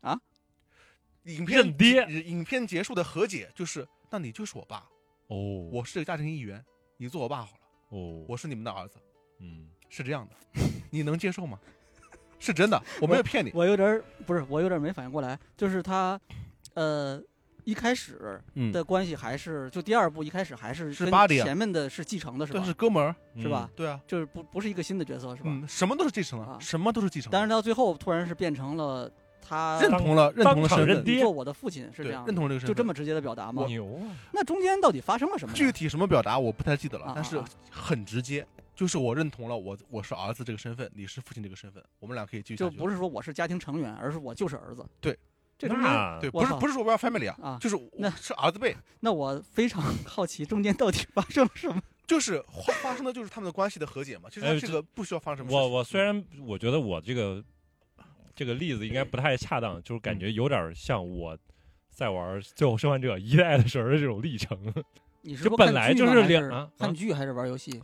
[0.00, 0.18] 啊！
[1.24, 4.88] 影片认爹影片结束的和解就是，那你就是我爸，
[5.26, 6.64] 哦，我是这个家庭一员，
[6.96, 7.60] 你做我爸好了，
[7.90, 8.96] 哦，我是你们的儿子，
[9.40, 11.58] 嗯，是这样的，你能接受吗？
[12.38, 13.50] 是真的， 我没有骗你。
[13.52, 16.18] 我有点不是，我有点没反应过来，就是他，
[16.74, 17.20] 呃，
[17.68, 22.58] 一开始嗯，的关系还是就第二部一开始还是是巴迪啊前面的是继承的是吧？
[22.58, 23.68] 但是哥们儿，嗯是吧？
[23.76, 25.50] 对啊，就是不不是一个新的角色是吧？
[25.50, 27.30] 嗯，什么都是继承啊了，什么都是继承了。
[27.30, 29.10] 但是到最后突然是变成了
[29.46, 33.66] 他认同了，认同了身份，当场认爹你做我的父亲是这对样，的，认同了这个身份，就这么直接的表达吗？
[33.66, 35.54] 牛啊，那中间到底发生了什么呢？
[35.58, 37.38] 具体什么表达我不太记得了啊，但是
[37.70, 42.70] 很直接，就是我认同了我我是儿子这个身份，你是父亲这个身份，我们俩可以继续下去了。
[42.70, 44.82] 就不是说我是家庭成员，而是我就是儿子。
[45.00, 45.18] 对，
[45.58, 51.82] 这中间对，不是不是说我要 family 啊，啊就是那是儿子辈，那我非常好奇中间到底发生了什么。
[52.06, 54.30] 就是发发生的就是他们的关系的和解嘛。
[54.30, 55.60] 其实哎他这个不需要发生什么事情。
[55.60, 57.44] 我我虽然我觉得我这个
[58.34, 61.36] 这个例子应该不太恰当，就是感觉有点像我
[61.90, 64.56] 在玩《最后生还者一代》的时候的这种历程。
[65.20, 67.82] 你是这本来就是两啊啊看剧还是玩游戏？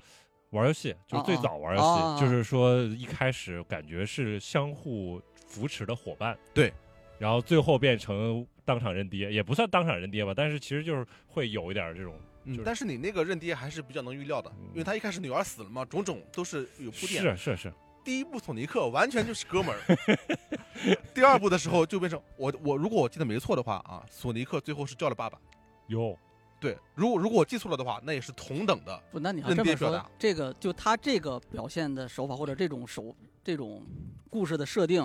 [0.50, 6.72] 玩游戏，就是最早玩游戏，啊就是说一开始感觉是相互扶持的伙伴，对，
[7.24, 12.14] 然后最后变成当场认爹，也不算当场认爹吧，但是其实就是会有一点这种，
[12.44, 17.22] 就是嗯但是你那个认爹还是比较能预料的，因为他一开始女儿死了嘛，种种都是有铺垫。
[17.22, 17.72] 是是是，
[18.04, 19.80] 第一部索尼克完全就是哥们儿，
[21.14, 25.38] 第二部的时候就变成我我如果我记得没错的话啊，索尼克最后是叫了爸爸。
[25.86, 26.14] 有
[26.60, 29.00] 对，如果如果我记错了的话，那也是同等的。
[29.10, 33.82] 不，那你要认这么说这个就他这个表现的手法或者这种手这种
[34.28, 35.02] 故事的设定，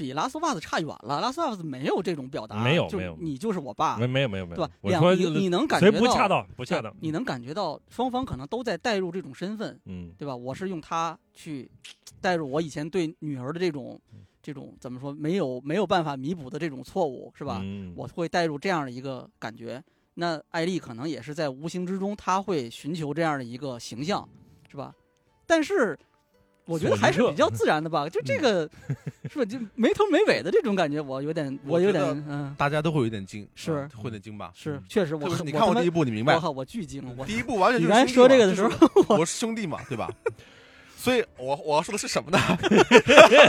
[0.00, 1.20] 比拉斯瓦斯差远了。
[1.20, 4.72] 拉斯瓦斯没有这种表达，就没有没有你就是我爸，没没有没有没有对吧，？
[4.80, 10.34] 我说两你你能感觉到不恰当不恰当，你能感觉到双方可能都在带入这种身份，嗯对吧？
[10.34, 11.70] 我是用他去
[12.18, 14.00] 带入我以前对女儿的这种
[14.42, 17.60] 这种怎么说没有没有办法弥补的这种错误，是吧？
[17.62, 19.84] 嗯我会带入这样的一个感觉。
[20.14, 24.26] 那艾丽可能也是在无形之中，她会寻求这样的一个形象，
[24.70, 24.94] 是吧？
[25.46, 25.98] 但是
[26.70, 28.70] 我觉得还是比较自然的吧，就这个
[29.28, 29.44] 是吧？
[29.44, 34.52] 就没头没尾的这种感觉，我有点，我有点，嗯，大家都会有点惊，是啊会有点惊吧？
[34.54, 36.40] 是确实，我你看我第一部，你明白我？
[36.40, 40.08] 靠，我巨惊，我第一部完全就是说这个的时候，就是我是兄弟嘛，对吧？
[40.96, 42.38] 所以我我要说的是什么呢？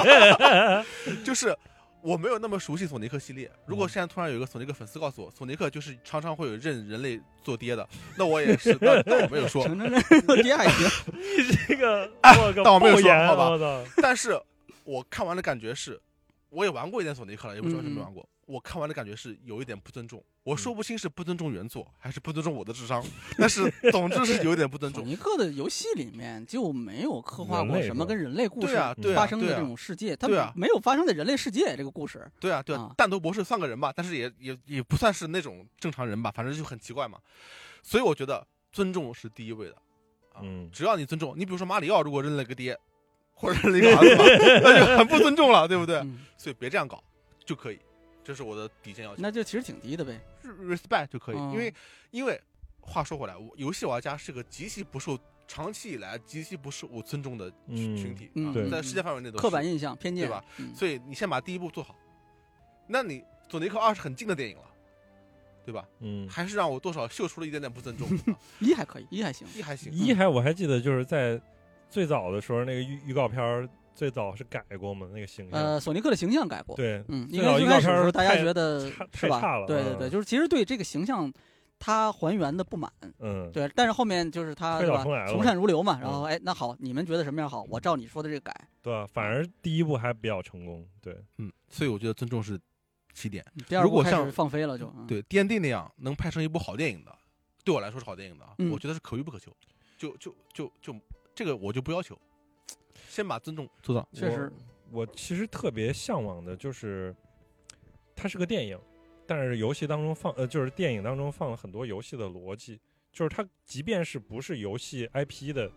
[1.23, 1.55] 就是
[2.03, 3.49] 我没有那么熟悉索尼克系列。
[3.65, 7.87] 如果现在突然有一个索尼克粉丝告诉我，索尼克就是常常会有认人类做爹的，
[8.17, 9.63] 那我也是，那那我没有说。
[10.41, 14.39] 爹还行，你这个我个但我没有说好吧，但是
[14.83, 15.99] 我看完的感觉是，
[16.49, 18.27] 我也玩过一点索尼克了，也不知道是没玩过。
[18.47, 23.03] 我看完的感觉是有一点不尊重，我说不清是不尊重原作还是不尊重我的智商，
[23.37, 25.05] 但是 总之是有一点不尊重。
[25.05, 32.27] 尼克的游戏里面就没有刻画过什么跟人类故事啊，对啊，发生的这种世界，它对啊没有发生在人类世界这个故事。
[32.39, 37.19] 对啊，对啊啊，弹头博士算个人吧，但是也也也不算是那种正常人吧，反正就很奇怪嘛。
[37.83, 39.75] 所以我觉得尊重是第一位的，
[40.33, 42.75] 啊，嗯只要你尊重，你比如说马里奥如果认了个爹，
[43.33, 44.23] 或者认了一个儿子嘛，
[44.63, 45.97] 那就很不尊重了，对不对？
[45.97, 47.03] 嗯，所以别这样搞
[47.45, 47.79] 就可以，
[48.23, 50.19] 这是我的底线要求那就其实挺低的呗。
[50.43, 51.73] ，respect 就可以，嗯因为
[52.11, 52.39] 因为
[52.79, 55.17] 话说回来，我游戏玩家是个极其不受
[55.47, 60.43] 长期以来极其不受我尊重的群嗯群体，嗯啊对在世界范围内都是刻板印象、偏见，对吧？
[60.57, 61.95] 嗯所以你先把第一步做好，
[62.87, 64.63] 那你索尼克二是很近的电影了，
[65.65, 65.85] 对吧？
[65.99, 69.47] 嗯，还是让我多少嗅出了一点点不尊重，啊 一还可以，一还行。
[69.55, 69.91] 一还行。
[69.91, 71.39] 一还我还记得就是在
[71.89, 79.07] 最早的时候那个预预告片儿最早是改过嘛，那个形象，呃，索尼克的形象改过，对，嗯，因为最开始大家觉得是吧？
[79.11, 81.31] 太差了嗯对对对，就是其实对这个形象
[81.77, 84.79] 他还原的不满，嗯，对，但是后面就是他
[85.27, 88.53] 从善如流嘛，然嗯后哎，那好，你们觉得什么样好，我照你说的这个改。
[88.81, 89.05] 对吧？
[89.13, 92.59] 反而第一部还比较成功，对，嗯，所以我觉得尊重是
[93.13, 93.45] 起点。
[93.55, 97.15] 嗯第二部开始如果像放飞了就，嗯，对 D N D 那样能拍成一部好电影的，
[97.63, 99.51] 对我来说是好电影的，嗯我觉得是可遇不可求。
[99.97, 100.95] 就就就就
[101.35, 102.17] 这个我就不要求，
[103.07, 104.07] 先把尊重做到。
[104.13, 104.51] 确实，
[104.91, 107.15] 我其实特别向往的就是，
[108.15, 108.79] 它是个电影，
[109.25, 112.79] 但是游戏当中放呃，就是电影当中放了很多游戏的逻辑，
[113.11, 115.71] 就是它即便是不是游戏 IP 的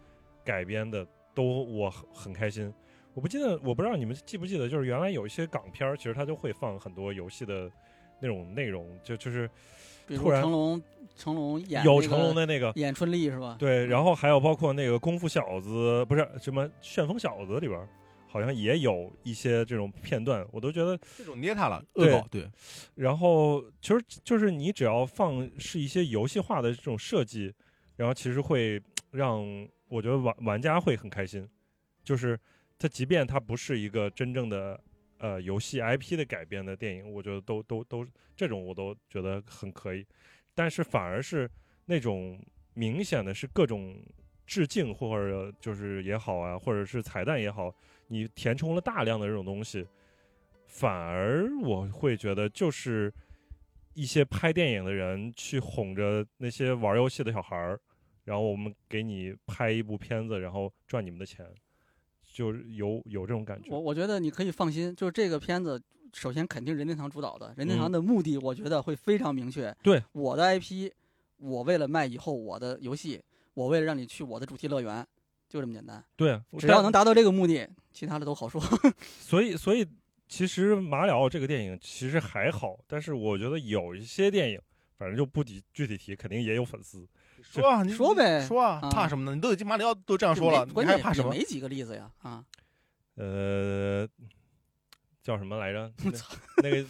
[0.45, 2.73] 改编的，都我很很开心。
[3.13, 7.71] 我不记得，我不知道你们记不记得，就是原来有一些港片儿，其实它就会放很多游戏的
[8.25, 9.47] 那种内容，就就是
[10.07, 10.83] 比如突然成龙，
[11.15, 12.73] 成龙演有那个成龙的那个。
[12.77, 13.55] 演春丽是吧？
[13.59, 15.69] 对，然后还有包括那个《功夫小子》，
[16.07, 17.87] 不是什么《旋风小子》里边，
[18.27, 22.51] 好像也有一些这种片段，我都觉得这种捏他了，恶对搞，对，
[22.95, 27.53] 然后其实就是你只要放是一些游戏化的这种设计，
[27.97, 29.45] 然后其实会让
[29.89, 31.47] 我觉得玩玩家会很开心。
[32.03, 32.39] 就是
[32.79, 34.79] 它即便它不是一个真正的
[35.25, 38.07] 呃游戏 IP 的改编的电影，我觉得都都都
[38.37, 40.07] 这种我都觉得很可以。
[40.55, 41.51] 但是反而是
[41.87, 42.39] 那种
[42.75, 43.97] 明显的是各种
[44.45, 47.75] 致敬或者就是也好啊，或者是彩蛋也好，
[48.09, 49.87] 你填充了大量的这种东西，
[50.67, 53.11] 反而我会觉得就是
[53.95, 57.81] 一些拍电影的人去哄着那些玩游戏的小孩儿，
[58.25, 61.47] 然后我们给你拍一部片子，然后赚你们的钱，
[62.35, 63.79] 就是有有这种感觉我。
[63.79, 65.81] 我觉得你可以放心，就是这个片子，
[66.13, 69.75] 首先肯定任天堂主导的，任天堂嗯的目的，我觉得会非常明确。
[69.85, 70.91] 对，我的 IP，
[71.37, 73.23] 我为了卖以后我的游戏，
[73.55, 75.07] 我为了让你去我的主题乐园，
[75.49, 76.05] 就这么简单。
[76.17, 78.61] 对，只要能达到这个目的，其他的都好说。
[79.21, 79.87] 所以所以
[80.29, 84.61] 其实马里奥这个电影其实还好，但是我觉得有一些电影，
[84.99, 87.07] 反正就不提具体提，肯定也有粉丝。
[87.61, 89.35] 说啊，你说呗说啊，啊怕什么呢？
[89.35, 91.31] 你都已经马里奥都这样说了，你关键还怕什么？
[91.31, 92.45] 没几个例子呀啊！
[93.17, 94.07] 呃，
[95.23, 95.93] 叫什么来着？
[96.05, 96.89] 那那个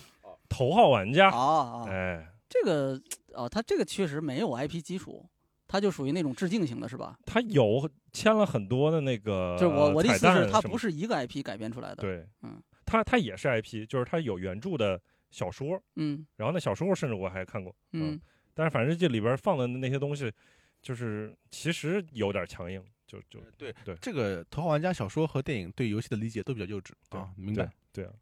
[0.49, 3.01] 头号玩家，啊啊，哎，这个
[3.35, 5.25] 哦，他这个确实没有 IP 基础，
[5.69, 7.19] 它就属于那种致敬型的，是吧？
[7.27, 15.01] 他有签了很多的那个就是我我的意思是，蛋什么它不是一个 IP 改编出来的。，对，嗯，他他也是 IP，就是他有原著的
[15.31, 18.19] 小说，嗯然后那小说甚至我还看过，嗯，
[18.55, 20.33] 但是反正这里边放的那些东西，
[20.81, 27.71] 就是其实有点强硬，就就对对这个《头号玩家》小说和电影对游戏的理解都比较幼稚对啊，明白？
[27.93, 28.13] 对啊，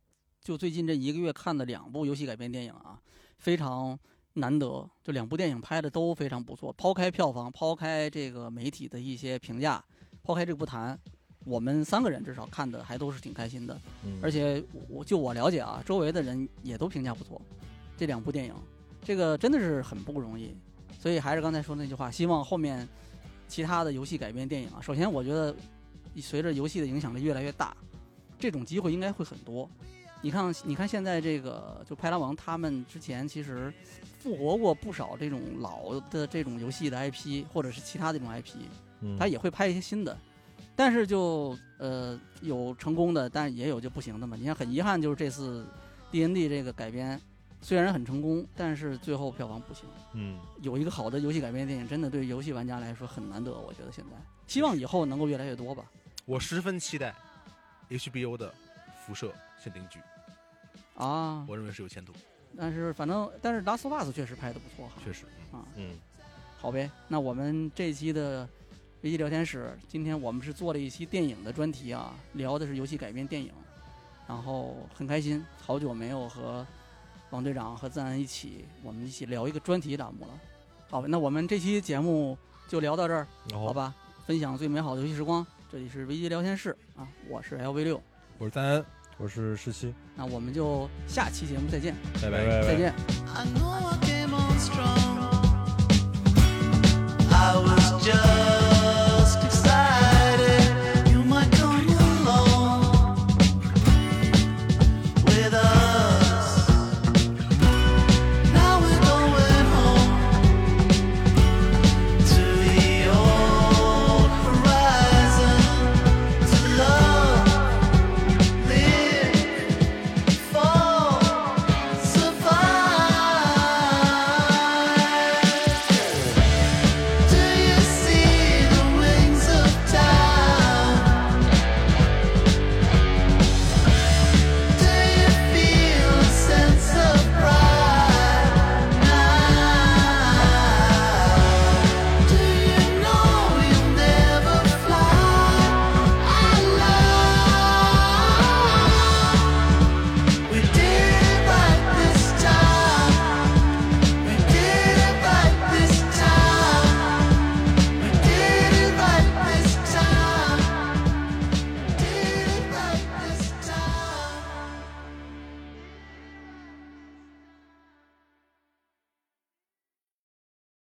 [0.40, 3.00] 就最近这一个月看的两部游戏改编电影啊，
[3.38, 3.98] 非常
[4.34, 6.72] 难得，就两部电影拍的都非常不错。
[6.72, 9.84] 抛开票房，抛开这个媒体的一些评价，
[10.22, 10.98] 抛开这个不谈，
[11.44, 13.78] 我们三个人至少看的还都是挺开心的。
[14.04, 17.40] 嗯而且我就我了解啊，周围的人也都评价不错。
[17.96, 18.54] 这两部电影，
[19.02, 20.54] 这个真的是很不容易。
[20.98, 22.88] 所以还是刚才说那句话，希望后面
[23.48, 25.54] 其他的游戏改编电影啊，首先我觉得
[26.20, 27.76] 随着游戏的影响力越来越大，
[28.38, 29.68] 这种机会应该会很多。
[30.20, 33.74] 你看，你看现在这个就派拉蒙他们之前其实
[34.20, 38.54] 复活过不少这种老的这种游戏的 IP，或者是其他的这种 IP，
[39.00, 40.16] 嗯他也会拍一些新的，
[40.76, 44.36] 但是就呃有成功的，但也有就不行的嘛。
[44.38, 45.66] 你看很遗憾，就是这次
[46.12, 47.20] D N D 这个改编
[47.62, 49.84] 虽然很成功，但是最后票房不行。
[50.14, 54.16] 嗯有一个好的游戏改编电影，真的对游戏玩家来说很难得，我觉得现在
[54.46, 55.84] 希望以后能够越来越多吧。
[56.26, 57.14] 我十分期待
[57.88, 58.52] HBO 的
[59.06, 59.32] 辐射
[59.62, 60.00] 限定剧，
[60.96, 62.12] 啊，我认为是有前途，
[62.56, 64.94] 但是反正但是 Last of Us 确实拍的不错哈。
[65.04, 65.24] 确实。
[65.52, 65.98] 嗯啊，嗯
[66.58, 68.48] 好呗，那我们这一期的
[69.00, 73.52] 危机聊天室，今天我们是做了一期电影的专题啊，聊的是游戏改编电影，
[74.28, 76.66] 然后很开心，好久没有和
[77.32, 80.32] 王队长和赞恩一起，我们一起聊一个专题栏目了。
[80.90, 82.36] 好，那我们这期节目
[82.68, 83.94] 就聊到这儿，好吧？
[84.26, 88.00] 分享最美好的游戏时光，这里是危机聊天室啊，我是 LV 六，
[88.36, 88.84] 我是赞恩，
[89.16, 92.92] 我是十七，那我们就下期节目再见，拜拜，再见。
[93.34, 93.96] I know I
[94.26, 95.22] on strong.
[97.30, 98.41] I was just